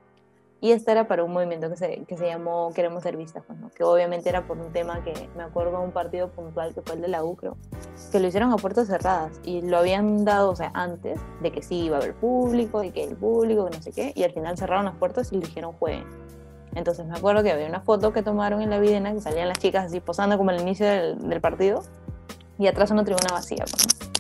Y 0.59 0.71
esta 0.71 0.91
era 0.91 1.07
para 1.07 1.23
un 1.23 1.31
movimiento 1.31 1.69
que 1.69 1.75
se, 1.75 2.03
que 2.05 2.17
se 2.17 2.25
llamó 2.25 2.71
Queremos 2.73 3.03
ser 3.03 3.15
vistas, 3.15 3.43
pues, 3.45 3.73
que 3.73 3.83
obviamente 3.83 4.27
era 4.27 4.47
por 4.47 4.57
un 4.57 4.73
tema 4.73 5.03
que 5.03 5.13
me 5.35 5.43
acuerdo 5.43 5.77
de 5.79 5.85
un 5.85 5.91
partido 5.91 6.29
puntual 6.29 6.73
que 6.73 6.81
fue 6.81 6.95
el 6.95 7.01
de 7.01 7.09
la 7.09 7.23
U, 7.23 7.35
creo, 7.35 7.57
que 8.11 8.19
lo 8.19 8.27
hicieron 8.27 8.51
a 8.51 8.55
puertas 8.55 8.87
cerradas 8.87 9.39
y 9.43 9.61
lo 9.61 9.77
habían 9.77 10.25
dado, 10.25 10.49
o 10.49 10.55
sea, 10.55 10.71
antes 10.73 11.19
de 11.41 11.51
que 11.51 11.61
sí 11.61 11.83
iba 11.83 11.97
a 11.97 11.99
haber 11.99 12.15
público, 12.15 12.83
y 12.83 12.91
que 12.91 13.03
el 13.03 13.15
público, 13.15 13.65
que 13.65 13.77
no 13.77 13.83
sé 13.83 13.91
qué, 13.91 14.13
y 14.15 14.23
al 14.23 14.31
final 14.31 14.57
cerraron 14.57 14.85
las 14.85 14.95
puertas 14.95 15.31
y 15.31 15.35
le 15.35 15.45
dijeron 15.45 15.73
jueguen. 15.73 16.05
Entonces 16.73 17.05
me 17.05 17.15
acuerdo 17.17 17.43
que 17.43 17.51
había 17.51 17.67
una 17.67 17.81
foto 17.81 18.11
que 18.11 18.23
tomaron 18.23 18.61
en 18.61 18.69
la 18.69 18.79
videna 18.79 19.13
que 19.13 19.21
salían 19.21 19.47
las 19.47 19.59
chicas 19.59 19.85
así 19.85 19.99
posando 19.99 20.37
como 20.37 20.49
al 20.49 20.61
inicio 20.61 20.85
del, 20.85 21.29
del 21.29 21.41
partido 21.41 21.83
y 22.57 22.67
atrás 22.67 22.91
una 22.91 23.03
tribuna 23.03 23.29
vacía. 23.31 23.65
Pues, 23.69 24.16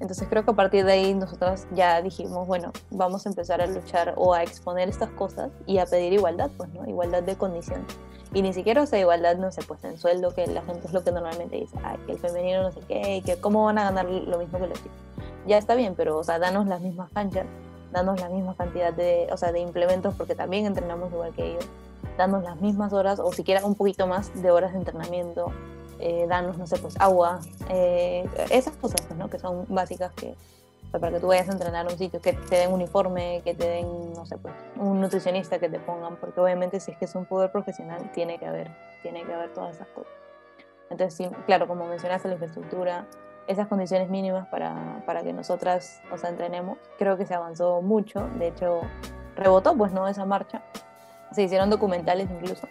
entonces 0.00 0.28
creo 0.28 0.44
que 0.44 0.50
a 0.52 0.54
partir 0.54 0.84
de 0.84 0.92
ahí 0.92 1.14
nosotros 1.14 1.66
ya 1.74 2.00
dijimos, 2.02 2.46
bueno, 2.46 2.72
vamos 2.90 3.26
a 3.26 3.28
empezar 3.28 3.60
a 3.60 3.66
luchar 3.66 4.14
o 4.16 4.32
a 4.32 4.42
exponer 4.42 4.88
estas 4.88 5.10
cosas 5.10 5.50
y 5.66 5.78
a 5.78 5.86
pedir 5.86 6.12
igualdad, 6.12 6.50
pues, 6.56 6.72
¿no? 6.72 6.86
Igualdad 6.86 7.22
de 7.22 7.36
condiciones. 7.36 7.86
Y 8.32 8.42
ni 8.42 8.52
siquiera, 8.52 8.82
o 8.82 8.86
sea, 8.86 9.00
igualdad 9.00 9.36
no 9.36 9.50
se 9.50 9.62
puesta 9.62 9.88
en 9.88 9.98
sueldo, 9.98 10.34
que 10.34 10.46
la 10.46 10.62
gente 10.62 10.86
es 10.86 10.92
lo 10.92 11.02
que 11.02 11.10
normalmente 11.10 11.56
dice, 11.56 11.76
ay, 11.82 11.96
que 12.06 12.12
el 12.12 12.18
femenino 12.18 12.62
no 12.62 12.72
sé 12.72 12.80
qué, 12.86 13.22
que 13.24 13.40
cómo 13.40 13.64
van 13.64 13.78
a 13.78 13.84
ganar 13.84 14.04
lo 14.04 14.38
mismo 14.38 14.58
que 14.58 14.66
los 14.66 14.78
chicos. 14.78 14.98
Ya 15.46 15.56
está 15.56 15.74
bien, 15.74 15.94
pero, 15.96 16.18
o 16.18 16.24
sea, 16.24 16.38
danos 16.38 16.66
las 16.66 16.80
mismas 16.80 17.10
canchas, 17.12 17.46
danos 17.90 18.20
la 18.20 18.28
misma 18.28 18.54
cantidad 18.54 18.92
de, 18.92 19.28
o 19.32 19.36
sea, 19.36 19.50
de 19.50 19.60
implementos, 19.60 20.14
porque 20.14 20.34
también 20.34 20.66
entrenamos 20.66 21.10
igual 21.10 21.34
que 21.34 21.52
ellos, 21.52 21.66
danos 22.18 22.44
las 22.44 22.60
mismas 22.60 22.92
horas, 22.92 23.18
o 23.18 23.32
siquiera 23.32 23.64
un 23.64 23.74
poquito 23.74 24.06
más 24.06 24.30
de 24.40 24.50
horas 24.50 24.72
de 24.72 24.78
entrenamiento, 24.78 25.50
eh, 26.00 26.26
darnos, 26.28 26.58
no 26.58 26.66
sé, 26.66 26.78
pues 26.78 26.94
agua, 27.00 27.40
eh, 27.68 28.28
esas 28.50 28.76
cosas, 28.76 29.00
pues, 29.06 29.18
¿no? 29.18 29.28
Que 29.28 29.38
son 29.38 29.66
básicas 29.68 30.12
que, 30.12 30.34
para 30.92 31.10
que 31.10 31.20
tú 31.20 31.26
vayas 31.26 31.48
a 31.48 31.52
entrenar 31.52 31.86
a 31.86 31.90
un 31.90 31.98
sitio, 31.98 32.20
que 32.20 32.32
te 32.32 32.56
den 32.56 32.72
uniforme, 32.72 33.42
que 33.44 33.54
te 33.54 33.68
den, 33.68 34.12
no 34.12 34.24
sé, 34.26 34.38
pues, 34.38 34.54
un 34.76 35.00
nutricionista 35.00 35.58
que 35.58 35.68
te 35.68 35.80
pongan, 35.80 36.16
porque 36.16 36.40
obviamente 36.40 36.80
si 36.80 36.92
es 36.92 36.98
que 36.98 37.04
es 37.04 37.14
un 37.14 37.26
poder 37.26 37.50
profesional, 37.50 38.10
tiene 38.12 38.38
que 38.38 38.46
haber, 38.46 38.70
tiene 39.02 39.24
que 39.24 39.32
haber 39.32 39.52
todas 39.52 39.76
esas 39.76 39.88
cosas. 39.88 40.12
Entonces, 40.90 41.14
sí, 41.14 41.28
claro, 41.46 41.66
como 41.66 41.86
mencionaste, 41.86 42.28
la 42.28 42.34
infraestructura, 42.34 43.06
esas 43.46 43.66
condiciones 43.66 44.08
mínimas 44.08 44.46
para, 44.48 45.02
para 45.04 45.22
que 45.22 45.32
nosotras, 45.32 46.00
sea, 46.16 46.30
entrenemos, 46.30 46.78
creo 46.98 47.16
que 47.16 47.26
se 47.26 47.34
avanzó 47.34 47.82
mucho, 47.82 48.28
de 48.38 48.48
hecho, 48.48 48.80
rebotó, 49.36 49.76
pues, 49.76 49.92
¿no? 49.92 50.06
Esa 50.06 50.24
marcha. 50.24 50.62
Se 51.32 51.42
hicieron 51.42 51.68
documentales 51.68 52.30
incluso 52.30 52.68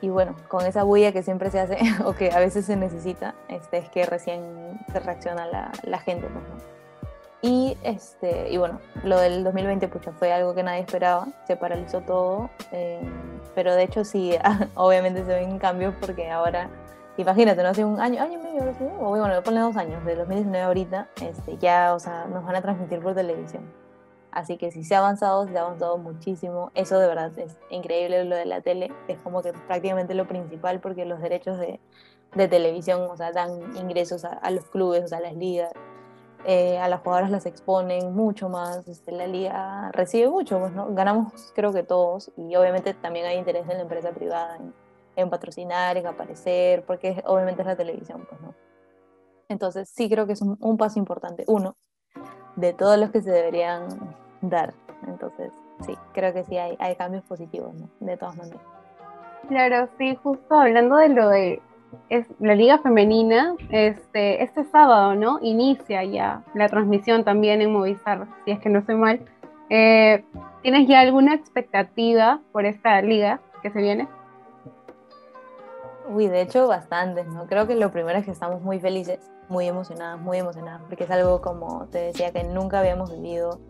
y 0.00 0.08
bueno, 0.08 0.34
con 0.48 0.64
esa 0.66 0.82
bulla 0.82 1.12
que 1.12 1.22
siempre 1.22 1.50
se 1.50 1.60
hace 1.60 1.78
o 2.04 2.14
que 2.14 2.30
a 2.32 2.38
veces 2.38 2.66
se 2.66 2.76
necesita, 2.76 3.34
este, 3.48 3.78
es 3.78 3.88
que 3.90 4.06
recién 4.06 4.78
se 4.92 5.00
reacciona 5.00 5.46
la, 5.46 5.72
la 5.82 5.98
gente. 5.98 6.28
Pues, 6.28 6.44
y, 7.42 7.76
este, 7.82 8.50
y 8.50 8.58
bueno, 8.58 8.80
lo 9.02 9.18
del 9.18 9.44
2020 9.44 9.88
pucha, 9.88 10.12
fue 10.12 10.32
algo 10.32 10.54
que 10.54 10.62
nadie 10.62 10.80
esperaba, 10.80 11.26
se 11.46 11.56
paralizó 11.56 12.02
todo, 12.02 12.50
eh, 12.70 13.00
pero 13.54 13.74
de 13.74 13.84
hecho 13.84 14.04
sí, 14.04 14.34
obviamente 14.74 15.24
se 15.24 15.34
ven 15.34 15.58
cambios 15.58 15.94
porque 16.00 16.30
ahora, 16.30 16.68
imagínate, 17.16 17.62
no 17.62 17.70
hace 17.70 17.84
un 17.84 17.98
año, 17.98 18.22
año 18.22 18.34
y 18.34 18.42
medio, 18.42 18.74
o 19.00 19.08
bueno, 19.08 19.42
ponle 19.42 19.60
dos 19.60 19.76
años, 19.76 20.04
de 20.04 20.16
2019 20.16 20.64
ahorita, 20.66 21.08
este, 21.22 21.56
ya, 21.56 21.94
o 21.94 21.98
sea, 21.98 22.26
nos 22.26 22.44
van 22.44 22.56
a 22.56 22.60
transmitir 22.60 23.00
por 23.00 23.14
televisión. 23.14 23.62
Así 24.32 24.56
que 24.56 24.70
si 24.70 24.84
se 24.84 24.94
ha 24.94 24.98
avanzado, 24.98 25.46
se 25.46 25.58
ha 25.58 25.62
avanzado 25.62 25.98
muchísimo. 25.98 26.70
Eso 26.74 26.98
de 26.98 27.06
verdad 27.06 27.36
es 27.38 27.56
increíble 27.70 28.24
lo 28.24 28.36
de 28.36 28.46
la 28.46 28.60
tele. 28.60 28.92
Es 29.08 29.18
como 29.18 29.42
que 29.42 29.52
prácticamente 29.52 30.14
lo 30.14 30.28
principal 30.28 30.80
porque 30.80 31.04
los 31.04 31.20
derechos 31.20 31.58
de, 31.58 31.80
de 32.34 32.48
televisión, 32.48 33.02
o 33.10 33.16
sea, 33.16 33.32
dan 33.32 33.76
ingresos 33.76 34.24
a, 34.24 34.50
los 34.50 34.64
clubes, 34.66 35.12
a 35.12 35.20
las 35.20 35.34
ligas. 35.34 35.72
Eh, 36.46 36.78
a 36.78 36.88
las 36.88 37.00
jugadoras 37.00 37.30
las 37.30 37.44
exponen 37.44 38.14
mucho 38.14 38.48
más, 38.48 38.88
este, 38.88 39.12
la 39.12 39.26
liga 39.26 39.90
recibe 39.92 40.30
mucho, 40.30 40.58
pues, 40.58 40.72
¿no? 40.72 40.86
ganamos 40.94 41.52
creo 41.54 41.70
que 41.70 41.82
todos 41.82 42.32
y 42.34 42.56
obviamente 42.56 42.94
también 42.94 43.26
hay 43.26 43.36
interés 43.36 43.68
en 43.68 43.76
la 43.76 43.82
empresa 43.82 44.12
privada 44.12 44.56
en, 44.56 44.72
en 45.16 45.28
patrocinar, 45.28 45.98
en 45.98 46.06
aparecer, 46.06 46.82
porque 46.86 47.22
obviamente 47.26 47.60
es 47.60 47.66
la 47.66 47.76
televisión, 47.76 48.26
pues, 48.26 48.40
¿no? 48.40 48.54
Entonces 49.50 49.90
sí 49.90 50.08
creo 50.08 50.26
que 50.26 50.32
es 50.32 50.40
un, 50.40 50.56
un 50.60 50.78
paso 50.78 50.98
importante, 50.98 51.44
uno, 51.46 51.76
de 52.60 52.72
todos 52.72 52.98
los 52.98 53.10
que 53.10 53.22
se 53.22 53.30
deberían 53.30 53.88
dar. 54.40 54.74
Entonces, 55.06 55.52
sí, 55.86 55.96
creo 56.12 56.32
que 56.32 56.44
sí 56.44 56.56
hay, 56.56 56.76
hay 56.78 56.94
cambios 56.96 57.24
positivos, 57.24 57.74
¿no? 57.74 57.88
De 58.00 58.16
todas 58.16 58.36
maneras. 58.36 58.60
Claro, 59.48 59.88
sí, 59.98 60.16
justo 60.22 60.54
hablando 60.54 60.96
de 60.96 61.08
lo 61.08 61.28
de 61.28 61.62
es, 62.08 62.26
la 62.38 62.54
liga 62.54 62.78
femenina, 62.78 63.54
este, 63.70 64.42
este 64.42 64.64
sábado, 64.64 65.14
¿no? 65.14 65.38
Inicia 65.42 66.04
ya 66.04 66.42
la 66.54 66.68
transmisión 66.68 67.24
también 67.24 67.62
en 67.62 67.72
Movistar, 67.72 68.26
si 68.44 68.52
es 68.52 68.60
que 68.60 68.68
no 68.68 68.80
estoy 68.80 68.94
mal. 68.94 69.20
Eh, 69.70 70.24
¿Tienes 70.62 70.86
ya 70.88 71.00
alguna 71.00 71.34
expectativa 71.34 72.40
por 72.52 72.64
esta 72.64 73.00
liga 73.02 73.40
que 73.62 73.70
se 73.70 73.80
viene? 73.80 74.08
Uy, 76.08 76.26
de 76.26 76.42
hecho, 76.42 76.66
bastantes, 76.66 77.26
¿no? 77.28 77.46
Creo 77.46 77.66
que 77.66 77.76
lo 77.76 77.92
primero 77.92 78.18
es 78.18 78.24
que 78.24 78.32
estamos 78.32 78.60
muy 78.62 78.80
felices, 78.80 79.20
muy 79.50 79.66
emocionadas, 79.66 80.20
muy 80.20 80.38
emocionadas, 80.38 80.82
porque 80.88 81.04
es 81.04 81.10
algo 81.10 81.42
como 81.42 81.86
te 81.86 81.98
decía 81.98 82.30
que 82.32 82.44
nunca 82.44 82.78
habíamos 82.78 83.10
vivido. 83.12 83.60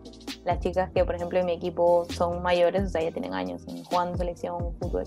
Las 0.45 0.59
chicas 0.59 0.89
que, 0.91 1.03
por 1.03 1.15
ejemplo, 1.15 1.39
en 1.39 1.45
mi 1.45 1.51
equipo 1.51 2.05
son 2.09 2.41
mayores, 2.41 2.83
o 2.83 2.89
sea, 2.89 3.01
ya 3.01 3.11
tienen 3.11 3.33
años 3.33 3.67
en 3.67 3.83
jugando 3.83 4.17
selección, 4.17 4.73
fútbol. 4.79 5.03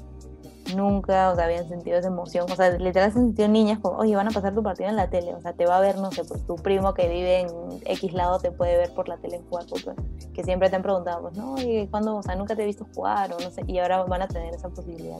nunca, 0.74 1.30
o 1.30 1.34
sea, 1.36 1.44
habían 1.44 1.68
sentido 1.68 1.98
esa 1.98 2.08
emoción, 2.08 2.50
o 2.50 2.56
sea, 2.56 2.70
literal 2.70 3.12
se 3.12 3.18
sentido 3.18 3.48
niñas 3.48 3.78
como, 3.80 3.98
oye, 3.98 4.16
van 4.16 4.28
a 4.28 4.30
pasar 4.30 4.54
tu 4.54 4.62
partido 4.62 4.88
en 4.88 4.96
la 4.96 5.10
tele, 5.10 5.34
o 5.34 5.40
sea, 5.40 5.52
te 5.52 5.66
va 5.66 5.76
a 5.76 5.80
ver, 5.80 5.98
no 5.98 6.10
sé, 6.10 6.24
pues 6.24 6.44
tu 6.46 6.56
primo 6.56 6.94
que 6.94 7.06
vive 7.08 7.40
en 7.40 7.48
X 7.84 8.12
lado 8.14 8.38
te 8.38 8.50
puede 8.50 8.76
ver 8.76 8.92
por 8.94 9.08
la 9.08 9.18
tele 9.18 9.42
jugar 9.48 9.66
fútbol, 9.66 9.94
que 10.32 10.42
siempre 10.42 10.70
te 10.70 10.76
han 10.76 10.82
preguntado, 10.82 11.22
pues, 11.22 11.36
no, 11.36 11.54
y 11.60 11.86
cuando, 11.88 12.16
o 12.16 12.22
sea, 12.22 12.34
nunca 12.34 12.56
te 12.56 12.62
he 12.62 12.66
visto 12.66 12.86
jugar, 12.94 13.32
o 13.34 13.38
no 13.38 13.50
sé, 13.50 13.62
y 13.66 13.78
ahora 13.78 14.02
van 14.04 14.22
a 14.22 14.28
tener 14.28 14.54
esa 14.54 14.70
posibilidad. 14.70 15.18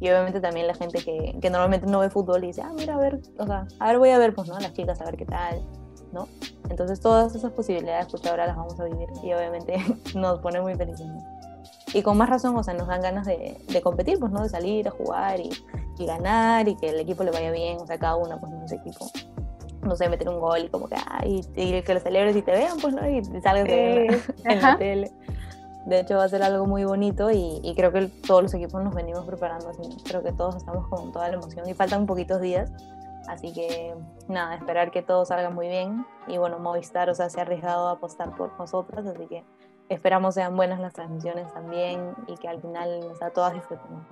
Y 0.00 0.08
obviamente 0.08 0.40
también 0.40 0.66
la 0.66 0.74
gente 0.74 1.02
que, 1.02 1.36
que 1.40 1.50
normalmente 1.50 1.86
no 1.86 2.00
ve 2.00 2.10
fútbol 2.10 2.44
y 2.44 2.48
dice, 2.48 2.62
ah, 2.62 2.72
mira, 2.74 2.94
a 2.94 2.98
ver, 2.98 3.20
o 3.38 3.46
sea, 3.46 3.66
a 3.80 3.86
ver, 3.88 3.98
voy 3.98 4.10
a 4.10 4.18
ver, 4.18 4.34
pues, 4.34 4.48
¿no? 4.48 4.58
Las 4.58 4.72
chicas, 4.72 5.00
a 5.00 5.04
ver 5.04 5.16
qué 5.16 5.26
tal, 5.26 5.64
¿no? 6.12 6.28
Entonces 6.70 7.00
todas 7.00 7.34
esas 7.34 7.52
posibilidades, 7.52 8.06
pues 8.10 8.24
ahora 8.26 8.46
las 8.46 8.56
vamos 8.56 8.78
a 8.78 8.84
vivir 8.84 9.08
y 9.22 9.32
obviamente 9.32 9.76
nos 10.14 10.38
pone 10.40 10.60
muy 10.60 10.74
felices. 10.74 11.06
Y 11.94 12.02
con 12.02 12.16
más 12.16 12.28
razón, 12.28 12.56
o 12.56 12.62
sea, 12.62 12.74
nos 12.74 12.86
dan 12.86 13.00
ganas 13.00 13.26
de, 13.26 13.56
de 13.66 13.82
competir, 13.82 14.18
pues, 14.18 14.30
¿no? 14.30 14.42
De 14.42 14.48
salir 14.48 14.86
a 14.86 14.90
jugar 14.90 15.40
y, 15.40 15.50
y, 15.98 16.06
ganar 16.06 16.68
y 16.68 16.76
que 16.76 16.90
el 16.90 17.00
equipo 17.00 17.24
le 17.24 17.30
vaya 17.30 17.50
bien, 17.50 17.78
o 17.80 17.86
sea, 17.86 17.98
cada 17.98 18.16
uno, 18.16 18.38
pues, 18.38 18.52
en 18.52 18.62
ese 18.62 18.76
equipo. 18.76 19.10
No 19.82 19.96
sé, 19.96 20.08
meter 20.08 20.28
un 20.28 20.38
gol 20.38 20.64
y 20.64 20.68
como 20.68 20.88
que, 20.88 20.96
ay, 21.06 21.40
y, 21.56 21.82
que 21.82 21.94
lo 21.94 22.00
celebres 22.00 22.36
y 22.36 22.42
te 22.42 22.52
vean, 22.52 22.78
pues, 22.78 22.94
¿no? 22.94 23.08
Y 23.08 23.24
salgas 23.40 23.64
de 23.64 24.20
en 24.44 24.62
la 24.62 24.76
tele. 24.76 25.10
De 25.88 26.00
hecho, 26.00 26.16
va 26.16 26.24
a 26.24 26.28
ser 26.28 26.42
algo 26.42 26.66
muy 26.66 26.84
bonito 26.84 27.30
y, 27.30 27.60
y, 27.62 27.74
creo 27.74 27.90
que 27.92 28.08
todos 28.26 28.42
los 28.42 28.52
equipos 28.52 28.84
nos 28.84 28.94
venimos 28.94 29.24
preparando 29.24 29.70
así. 29.70 29.82
Creo 30.04 30.22
que 30.22 30.32
todos 30.32 30.56
estamos 30.56 30.86
con 30.88 31.12
toda 31.12 31.28
la 31.28 31.36
emoción 31.36 31.66
y 31.66 31.72
faltan 31.72 32.04
poquitos 32.04 32.42
días. 32.42 32.70
Así 33.26 33.54
que 33.54 33.94
nada, 34.28 34.54
esperar 34.54 34.90
que 34.90 35.00
todo 35.00 35.24
salga 35.24 35.48
muy 35.48 35.66
bien. 35.68 36.04
Y 36.26 36.36
bueno, 36.36 36.58
Movistar, 36.58 37.08
o 37.08 37.14
sea, 37.14 37.30
se 37.30 37.40
ha 37.40 37.42
arriesgado 37.42 37.88
a 37.88 37.92
apostar 37.92 38.36
por 38.36 38.52
nosotras, 38.58 39.06
así 39.06 39.26
que 39.28 39.44
esperamos 39.88 40.34
sean 40.34 40.54
buenas 40.56 40.78
las 40.78 40.92
transmisiones 40.92 41.50
también 41.54 42.14
y 42.26 42.36
que 42.36 42.48
al 42.48 42.60
final, 42.60 43.00
o 43.10 43.14
sea, 43.16 43.30
todas 43.30 43.54
disfrutemos. 43.54 44.02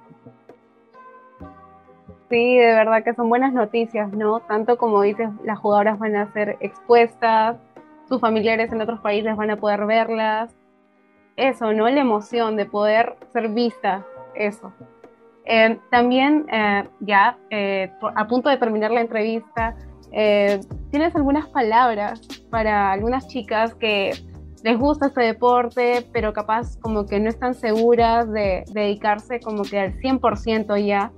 Sí, 2.30 2.56
de 2.56 2.72
verdad 2.72 3.04
que 3.04 3.14
son 3.14 3.28
buenas 3.28 3.52
noticias, 3.52 4.12
¿no? 4.12 4.40
Tanto 4.40 4.78
como 4.78 5.02
dices, 5.02 5.28
las 5.44 5.58
jugadoras 5.58 5.98
van 5.98 6.16
a 6.16 6.32
ser 6.32 6.56
expuestas, 6.60 7.58
sus 8.08 8.18
familiares 8.20 8.72
en 8.72 8.80
otros 8.80 9.00
países 9.00 9.36
van 9.36 9.50
a 9.50 9.56
poder 9.56 9.84
verlas. 9.84 10.54
Eso, 11.36 11.72
¿no? 11.72 11.88
La 11.88 12.00
emoción 12.00 12.56
de 12.56 12.64
poder 12.64 13.16
ser 13.32 13.48
vista, 13.48 14.04
eso. 14.34 14.72
Eh, 15.44 15.78
también, 15.90 16.46
eh, 16.50 16.84
ya 17.00 17.38
eh, 17.50 17.92
a 18.16 18.26
punto 18.26 18.48
de 18.48 18.56
terminar 18.56 18.90
la 18.90 19.00
entrevista, 19.00 19.76
¿tienes 20.90 21.14
algunas 21.14 21.46
palabras 21.48 22.20
para 22.48 22.90
algunas 22.90 23.28
chicas 23.28 23.74
que 23.74 24.12
les 24.64 24.78
gusta 24.78 25.08
este 25.08 25.20
deporte, 25.20 26.06
pero 26.10 26.32
capaz 26.32 26.78
como 26.78 27.04
que 27.04 27.20
no 27.20 27.28
están 27.28 27.52
seguras 27.52 28.32
de, 28.32 28.64
dedicarse 28.72 29.40
como 29.40 29.62
que 29.62 29.78
al 29.78 29.92
100% 29.98 30.86
ya 30.86 31.12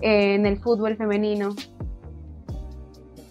en 0.00 0.46
el 0.46 0.58
fútbol 0.58 0.96
femenino? 0.96 1.56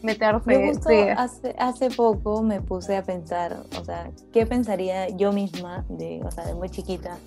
Meterse. 0.05 1.11
hace, 1.11 1.55
hace 1.57 1.89
poco 1.89 2.41
me 2.41 2.61
puse 2.61 2.95
a 2.95 3.03
pensar, 3.03 3.63
o 3.79 3.83
sea, 3.83 4.11
¿qué 4.31 4.45
pensaría 4.45 5.09
yo 5.09 5.31
misma 5.31 5.85
de, 5.89 6.21
o 6.23 6.31
sea, 6.31 6.45
de 6.45 6.53
muy 6.55 6.69
chiquita? 6.69 7.17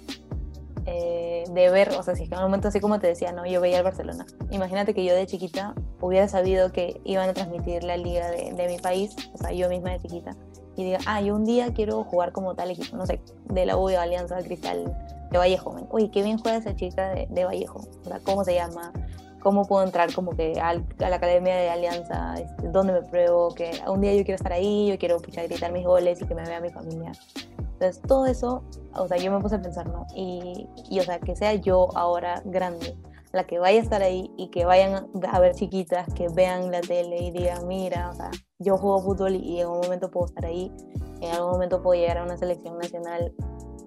Eh, 0.87 1.45
de 1.51 1.71
ver, 1.71 1.91
o 1.91 2.03
sea, 2.03 2.15
si 2.17 2.23
es 2.23 2.29
que 2.31 2.35
en 2.35 2.41
un 2.41 2.47
momento 2.47 2.69
así 2.69 2.81
como 2.81 2.99
te 2.99 3.09
decía, 3.09 3.33
no, 3.33 3.45
yo 3.45 3.61
veía 3.61 3.79
al 3.79 3.85
Barcelona. 3.85 4.25
Imagínate 4.51 4.95
que 4.95 5.05
yo 5.05 5.15
de 5.15 5.27
chiquita 5.27 5.75
hubiera 6.01 6.29
sabido 6.29 6.73
que 6.73 7.01
iban 7.05 7.29
a 7.29 7.35
transmitir 7.35 7.85
la 7.85 7.99
liga 7.99 8.31
de, 8.31 8.53
de 8.55 8.69
mi 8.69 8.79
país, 8.79 9.15
o 9.35 9.37
sea, 9.37 9.53
yo 9.53 9.69
misma 9.69 9.91
de 9.91 10.01
chiquita, 10.01 10.35
y 10.77 10.85
diga, 10.85 10.99
ah, 11.07 11.21
yo 11.21 11.35
un 11.35 11.45
día 11.45 11.75
quiero 11.75 12.05
jugar 12.05 12.33
como 12.33 12.55
tal 12.55 12.71
equipo, 12.71 12.97
no 12.97 13.05
sé, 13.05 13.21
de 13.51 13.67
la 13.67 13.77
U 13.77 13.89
de 13.89 13.97
Alianza 13.97 14.39
Cristal 14.39 14.97
de 15.31 15.39
Vallejo. 15.39 15.77
Uy, 15.91 16.09
qué 16.09 16.23
bien 16.23 16.39
juega 16.39 16.59
esa 16.59 16.75
chica 16.75 17.11
de, 17.11 17.27
de, 17.29 17.45
Vallejo, 17.45 17.81
o 17.81 18.09
sea, 18.09 18.21
cómo 18.21 18.45
se 18.45 18.55
llama, 18.55 18.93
cómo 19.41 19.67
puedo 19.67 19.85
entrar 19.85 20.13
como 20.13 20.33
que 20.33 20.61
a 20.61 20.75
la 20.99 21.17
academia 21.17 21.57
de 21.57 21.71
Alianza, 21.71 22.35
este, 22.35 22.69
dónde 22.69 22.93
me 22.93 23.03
pruebo, 23.03 23.55
que 23.55 23.71
un 23.87 24.01
día 24.01 24.15
yo 24.15 24.25
quiero 24.25 24.37
estar 24.37 24.53
ahí, 24.53 24.89
yo 24.89 24.99
quiero 24.99 25.19
pucha, 25.19 25.43
gritar 25.45 25.73
mis 25.73 25.85
goles 25.85 26.21
y 26.21 26.27
que 26.27 26.35
me 26.35 26.45
vea 26.45 26.61
mi 26.61 26.71
familia. 26.71 27.13
Entonces, 27.59 28.03
todo 28.03 28.27
eso, 28.27 28.65
o 28.95 29.07
sea, 29.07 29.19
yo 29.19 29.31
me 29.31 29.41
puse 29.41 29.55
a 29.55 29.63
pensar, 29.63 29.89
¿no? 29.89 30.07
Y, 30.15 30.69
y, 30.91 30.99
o 30.99 31.03
sea, 31.05 31.21
que 31.21 31.37
sea 31.37 31.55
yo 31.55 31.89
ahora 31.97 32.43
grande, 32.45 32.97
la 33.33 33.45
que 33.45 33.59
vaya 33.59 33.79
a 33.79 33.83
estar 33.83 34.03
ahí 34.03 34.33
y 34.37 34.49
que 34.49 34.65
vayan 34.65 35.07
a 35.31 35.39
ver 35.39 35.55
chiquitas, 35.55 36.13
que 36.15 36.29
vean 36.29 36.71
la 36.71 36.81
tele 36.81 37.23
y 37.23 37.31
digan, 37.31 37.69
mira, 37.69 38.11
o 38.11 38.15
sea, 38.15 38.31
yo 38.59 38.77
juego 38.79 39.01
fútbol 39.01 39.37
y 39.37 39.61
en 39.61 39.69
un 39.69 39.81
momento 39.81 40.11
puedo 40.11 40.27
estar 40.27 40.47
ahí, 40.47 40.73
en 41.21 41.33
algún 41.33 41.53
momento 41.53 41.83
puedo 41.83 42.01
llegar 42.01 42.19
a 42.19 42.25
una 42.25 42.37
selección 42.37 42.79
nacional. 42.79 43.33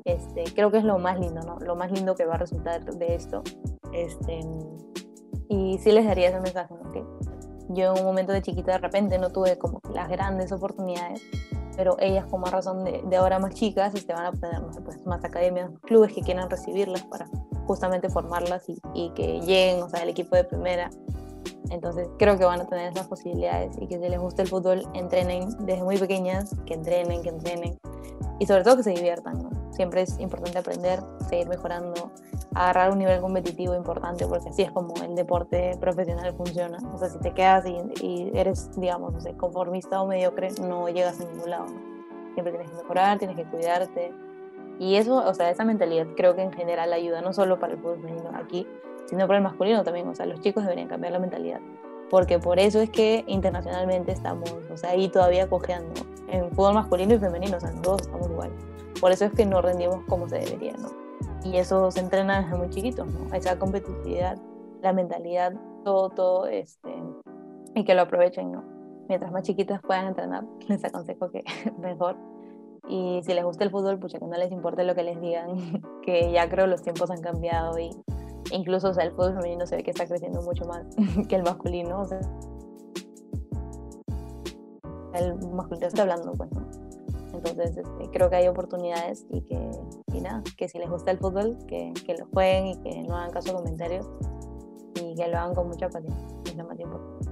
Este, 0.06 0.46
creo 0.56 0.72
que 0.72 0.78
es 0.78 0.84
lo 0.84 0.98
más 0.98 1.20
lindo, 1.20 1.42
¿no? 1.42 1.60
Lo 1.60 1.76
más 1.76 1.92
lindo 1.92 2.16
que 2.16 2.26
va 2.26 2.36
a 2.36 2.38
resultar 2.38 2.84
de 2.84 3.16
esto. 3.16 3.44
Este, 3.94 4.40
y 5.52 5.78
sí 5.80 5.92
les 5.92 6.06
daría 6.06 6.30
ese 6.30 6.40
mensaje, 6.40 6.74
¿no? 6.82 6.92
Que 6.92 7.04
yo 7.70 7.94
en 7.94 8.00
un 8.00 8.06
momento 8.06 8.32
de 8.32 8.42
chiquita 8.42 8.72
de 8.74 8.78
repente 8.78 9.20
no 9.20 9.32
tuve 9.32 9.58
como 9.58 9.82
las 9.94 10.08
grandes 10.08 10.52
oportunidades, 10.54 11.22
pero 11.76 11.98
ellas 12.00 12.26
con 12.26 12.40
más 12.40 12.52
razón 12.52 12.86
de, 12.86 13.04
de 13.06 13.18
ahora 13.18 13.38
más 13.38 13.54
chicas 13.54 13.94
este, 13.94 14.14
van 14.14 14.26
a 14.26 14.30
obtener 14.30 14.62
pues, 14.86 15.06
más 15.06 15.24
academias, 15.26 15.70
clubes 15.82 16.14
que 16.14 16.22
quieran 16.22 16.50
recibirlas 16.50 17.04
para 17.04 17.28
justamente 17.68 18.10
formarlas 18.10 18.68
y, 18.70 18.80
y, 18.94 19.10
que 19.12 19.42
lleguen, 19.42 19.84
o 19.84 19.90
sea, 19.90 20.04
el 20.04 20.10
equipo 20.10 20.38
de 20.38 20.46
primera. 20.46 20.90
Entonces 21.70 22.10
creo 22.18 22.38
que 22.38 22.46
van 22.46 22.62
a 22.62 22.66
tener 22.66 22.92
esas 22.92 23.08
posibilidades 23.08 23.78
y 23.80 23.88
que 23.88 24.00
si 24.00 24.08
les 24.08 24.20
gusta 24.20 24.42
el 24.44 24.48
fútbol, 24.48 24.84
entrenen 24.94 25.50
desde 25.66 25.84
muy 25.84 25.98
pequeñas, 25.98 26.56
que 26.66 26.76
entrenen, 26.76 27.22
que 27.24 27.30
entrenen 27.30 27.78
y 28.40 28.46
sobre 28.46 28.64
todo 28.64 28.78
que 28.78 28.84
se 28.84 28.92
diviertan. 28.92 29.44
¿no? 29.44 29.50
Siempre 29.72 30.02
es 30.02 30.20
importante 30.20 30.60
aprender, 30.60 31.00
seguir 31.30 31.48
mejorando, 31.48 32.12
agarrar 32.54 32.92
un 32.92 33.00
nivel 33.00 33.22
competitivo 33.22 33.76
importante 33.76 34.26
porque 34.28 34.50
así 34.50 34.62
es 34.62 34.72
como 34.72 34.94
el 35.02 35.16
deporte 35.16 35.78
profesional 35.80 36.34
funciona. 36.34 36.78
O 36.94 36.98
sea, 36.98 37.10
si 37.10 37.18
te 37.20 37.34
quedas 37.34 37.66
y, 37.66 37.78
y 38.06 38.32
eres, 38.34 38.70
digamos, 38.80 39.14
no 39.14 39.22
sé, 39.22 39.34
conformista 39.34 40.02
o 40.02 40.08
mediocre, 40.08 40.50
no 40.62 40.90
llegas 40.90 41.20
a 41.22 41.26
ningún 41.26 41.50
lado. 41.50 41.66
Siempre 42.34 42.52
tienes 42.52 42.70
que 42.70 42.78
mejorar, 42.78 43.18
tienes 43.18 43.38
que 43.38 43.46
cuidarte. 43.46 44.14
Y 44.80 44.96
eso, 44.96 45.18
o 45.18 45.34
sea, 45.34 45.50
esa 45.50 45.64
mentalidad 45.64 46.08
creo 46.16 46.36
que 46.36 46.42
en 46.42 46.52
general 46.52 46.92
ayuda 46.92 47.22
no 47.22 47.34
solo 47.34 47.60
para 47.60 47.74
el 47.74 47.80
fútbol 47.80 48.02
femenino 48.02 48.32
aquí, 48.34 48.68
sino 49.06 49.28
para 49.28 49.38
el 49.38 49.44
masculino 49.44 49.84
también. 49.84 50.08
O 50.08 50.16
sea, 50.16 50.26
los 50.26 50.42
chicos 50.42 50.64
deberían 50.64 50.88
cambiar 50.88 51.14
la 51.14 51.20
mentalidad. 51.20 51.60
Porque 52.10 52.40
por 52.40 52.60
eso 52.60 52.82
es 52.82 52.90
que 52.90 53.24
internacionalmente 53.28 54.12
estamos, 54.12 54.52
o 54.72 54.78
sea, 54.78 54.90
ahí 54.90 55.08
todavía 55.08 55.50
cojeando. 55.50 56.02
En 56.28 56.50
fútbol 56.52 56.74
masculino 56.74 57.14
y 57.14 57.20
femenino, 57.20 57.58
o 57.58 57.60
sea, 57.60 57.72
todos 57.82 58.02
estamos 58.02 58.30
igual. 58.30 58.52
Por 59.02 59.12
eso 59.12 59.26
es 59.26 59.34
que 59.34 59.46
no 59.48 59.62
rendimos 59.62 60.06
como 60.08 60.30
se 60.30 60.38
debería, 60.38 60.74
¿no? 60.78 60.90
Y 61.44 61.58
eso 61.58 61.90
se 61.90 62.00
entrena 62.00 62.44
desde 62.44 62.56
muy 62.56 62.70
chiquitos, 62.70 63.08
¿no? 63.08 63.34
Esa 63.34 63.58
competitividad, 63.58 64.38
la 64.84 64.94
mentalidad, 64.94 65.54
todo, 65.84 66.10
todo, 66.12 66.46
este, 66.46 66.94
y 67.74 67.84
que 67.84 67.96
lo 67.96 68.04
aprovechen, 68.04 68.52
¿no? 68.52 68.64
Mientras 69.10 69.32
más 69.32 69.42
chiquitas 69.42 69.82
puedan 69.82 70.08
entrenar, 70.08 70.46
les 70.68 70.86
aconsejo 70.86 71.32
que 71.32 71.44
mejor. 71.80 72.16
Y 72.88 73.22
si 73.24 73.34
les 73.34 73.44
gusta 73.44 73.64
el 73.64 73.72
fútbol, 73.72 74.00
pues 74.00 74.14
que 74.14 74.20
no 74.20 74.38
les 74.38 74.52
importe 74.52 74.84
lo 74.84 74.94
que 74.94 75.04
les 75.04 75.20
digan, 75.20 75.82
que 76.04 76.32
ya 76.32 76.48
creo 76.48 76.68
los 76.68 76.84
tiempos 76.84 77.10
han 77.10 77.22
cambiado 77.22 77.80
y 77.80 77.90
incluso 78.52 78.90
o 78.90 78.94
sea, 78.94 79.04
el 79.04 79.12
fútbol 79.12 79.34
femenino 79.34 79.66
se 79.66 79.78
ve 79.78 79.84
que 79.84 79.92
está 79.92 80.06
creciendo 80.06 80.44
mucho 80.44 80.66
más 80.66 80.86
que 81.28 81.36
el 81.36 81.44
masculino. 81.44 82.02
O 82.02 82.06
sea, 82.06 82.20
el 85.16 85.36
masculino 85.50 85.88
está 85.88 86.04
hablando, 86.04 86.34
pues, 86.34 86.52
¿no? 86.52 86.71
Entonces, 87.34 87.78
este, 87.78 88.10
creo 88.12 88.30
que 88.30 88.36
hay 88.36 88.48
oportunidades 88.48 89.26
y 89.30 89.42
que, 89.42 89.72
y 90.14 90.22
nada, 90.22 90.44
que 90.58 90.68
si 90.68 90.78
les 90.78 90.90
gusta 90.90 91.12
el 91.12 91.18
fútbol, 91.18 91.58
que, 91.68 91.94
que, 92.06 92.16
lo 92.18 92.26
jueguen 92.34 92.68
y 92.68 92.78
que 92.82 93.04
no 93.04 93.16
hagan 93.16 93.32
caso 93.32 93.52
a 93.52 93.56
comentarios 93.56 94.10
y 94.96 95.16
que 95.16 95.28
lo 95.28 95.38
hagan 95.38 95.56
con 95.56 95.68
mucha 95.68 95.90
paciencia. 95.90 96.28
Es 96.46 96.56
lo 96.56 96.66
más 96.66 96.80
importante. 96.80 97.32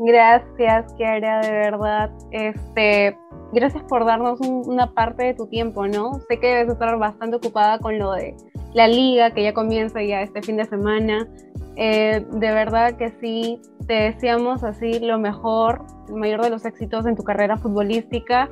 Gracias, 0.00 0.92
Kiara, 0.94 1.40
de 1.40 1.50
verdad. 1.50 2.10
Este, 2.30 3.16
gracias 3.52 3.82
por 3.84 4.04
darnos 4.04 4.40
un, 4.40 4.62
una 4.68 4.94
parte 4.94 5.24
de 5.24 5.34
tu 5.34 5.46
tiempo, 5.46 5.86
¿no? 5.86 6.20
Sé 6.28 6.38
que 6.38 6.46
debes 6.46 6.72
estar 6.72 6.96
bastante 6.98 7.36
ocupada 7.36 7.78
con 7.78 7.98
lo 7.98 8.12
de 8.12 8.36
la 8.74 8.86
liga 8.86 9.32
que 9.32 9.42
ya 9.42 9.54
comienza 9.54 10.02
ya 10.02 10.22
este 10.22 10.42
fin 10.42 10.56
de 10.56 10.66
semana. 10.66 11.26
Eh, 11.76 12.24
de 12.30 12.52
verdad 12.52 12.96
que 12.96 13.10
sí, 13.20 13.60
te 13.88 13.94
deseamos 13.94 14.62
así 14.64 15.00
lo 15.00 15.18
mejor, 15.18 15.82
el 16.08 16.14
mayor 16.16 16.42
de 16.42 16.50
los 16.50 16.64
éxitos 16.66 17.06
en 17.06 17.16
tu 17.16 17.24
carrera 17.24 17.56
futbolística 17.56 18.48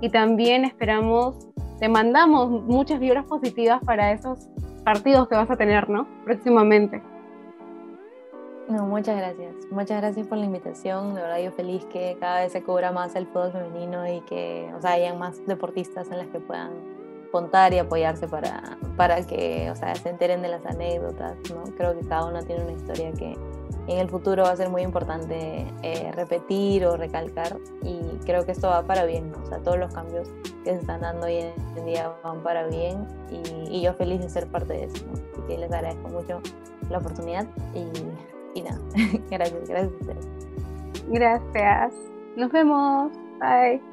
y 0.00 0.10
también 0.10 0.64
esperamos, 0.64 1.48
te 1.78 1.88
mandamos 1.88 2.50
muchas 2.64 2.98
vibras 2.98 3.24
positivas 3.24 3.80
para 3.84 4.10
esos 4.10 4.48
partidos 4.84 5.28
que 5.28 5.36
vas 5.36 5.48
a 5.48 5.56
tener, 5.56 5.88
¿no? 5.88 6.08
Próximamente. 6.24 7.00
No, 8.68 8.86
muchas 8.86 9.16
gracias. 9.16 9.54
Muchas 9.70 10.00
gracias 10.00 10.26
por 10.26 10.38
la 10.38 10.46
invitación. 10.46 11.14
De 11.14 11.22
verdad, 11.22 11.38
yo 11.38 11.52
feliz 11.52 11.84
que 11.86 12.16
cada 12.18 12.40
vez 12.40 12.52
se 12.52 12.62
cubra 12.62 12.90
más 12.90 13.14
el 13.14 13.26
fútbol 13.26 13.52
femenino 13.52 14.06
y 14.12 14.20
que, 14.22 14.72
o 14.76 14.80
sea, 14.80 14.92
hayan 14.92 15.18
más 15.18 15.44
deportistas 15.46 16.10
en 16.10 16.18
las 16.18 16.26
que 16.28 16.40
puedan 16.40 16.70
contar 17.30 17.72
y 17.72 17.78
apoyarse 17.78 18.28
para, 18.28 18.78
para 18.96 19.26
que 19.26 19.70
o 19.70 19.76
sea, 19.76 19.94
se 19.94 20.08
enteren 20.08 20.42
de 20.42 20.48
las 20.48 20.64
anécdotas. 20.66 21.36
¿no? 21.50 21.64
Creo 21.76 21.98
que 21.98 22.06
cada 22.06 22.26
uno 22.26 22.42
tiene 22.42 22.64
una 22.64 22.72
historia 22.72 23.12
que 23.12 23.36
en 23.86 23.98
el 23.98 24.08
futuro 24.08 24.44
va 24.44 24.50
a 24.50 24.56
ser 24.56 24.68
muy 24.68 24.82
importante 24.82 25.66
eh, 25.82 26.12
repetir 26.12 26.86
o 26.86 26.96
recalcar 26.96 27.56
y 27.82 27.98
creo 28.24 28.44
que 28.44 28.52
esto 28.52 28.68
va 28.68 28.82
para 28.82 29.04
bien, 29.04 29.32
o 29.42 29.46
sea, 29.46 29.58
todos 29.58 29.78
los 29.78 29.92
cambios 29.92 30.28
que 30.64 30.70
se 30.70 30.80
están 30.80 31.00
dando 31.00 31.26
hoy 31.26 31.46
en 31.76 31.86
día 31.86 32.12
van 32.22 32.42
para 32.42 32.66
bien 32.66 33.06
y, 33.30 33.80
yo 33.80 33.94
feliz 33.94 34.20
de 34.20 34.28
ser 34.28 34.46
parte 34.46 34.74
de 34.74 34.84
eso, 34.84 35.04
así 35.12 35.42
que 35.48 35.58
les 35.58 35.72
agradezco 35.72 36.08
mucho 36.08 36.40
la 36.90 36.98
oportunidad 36.98 37.46
y, 37.74 38.58
y 38.58 38.62
nada, 38.62 38.78
gracias, 39.30 39.68
gracias 39.68 39.92
a 39.92 39.96
ustedes. 40.00 40.28
Gracias, 41.08 41.94
nos 42.36 42.52
vemos, 42.52 43.12
bye. 43.40 43.89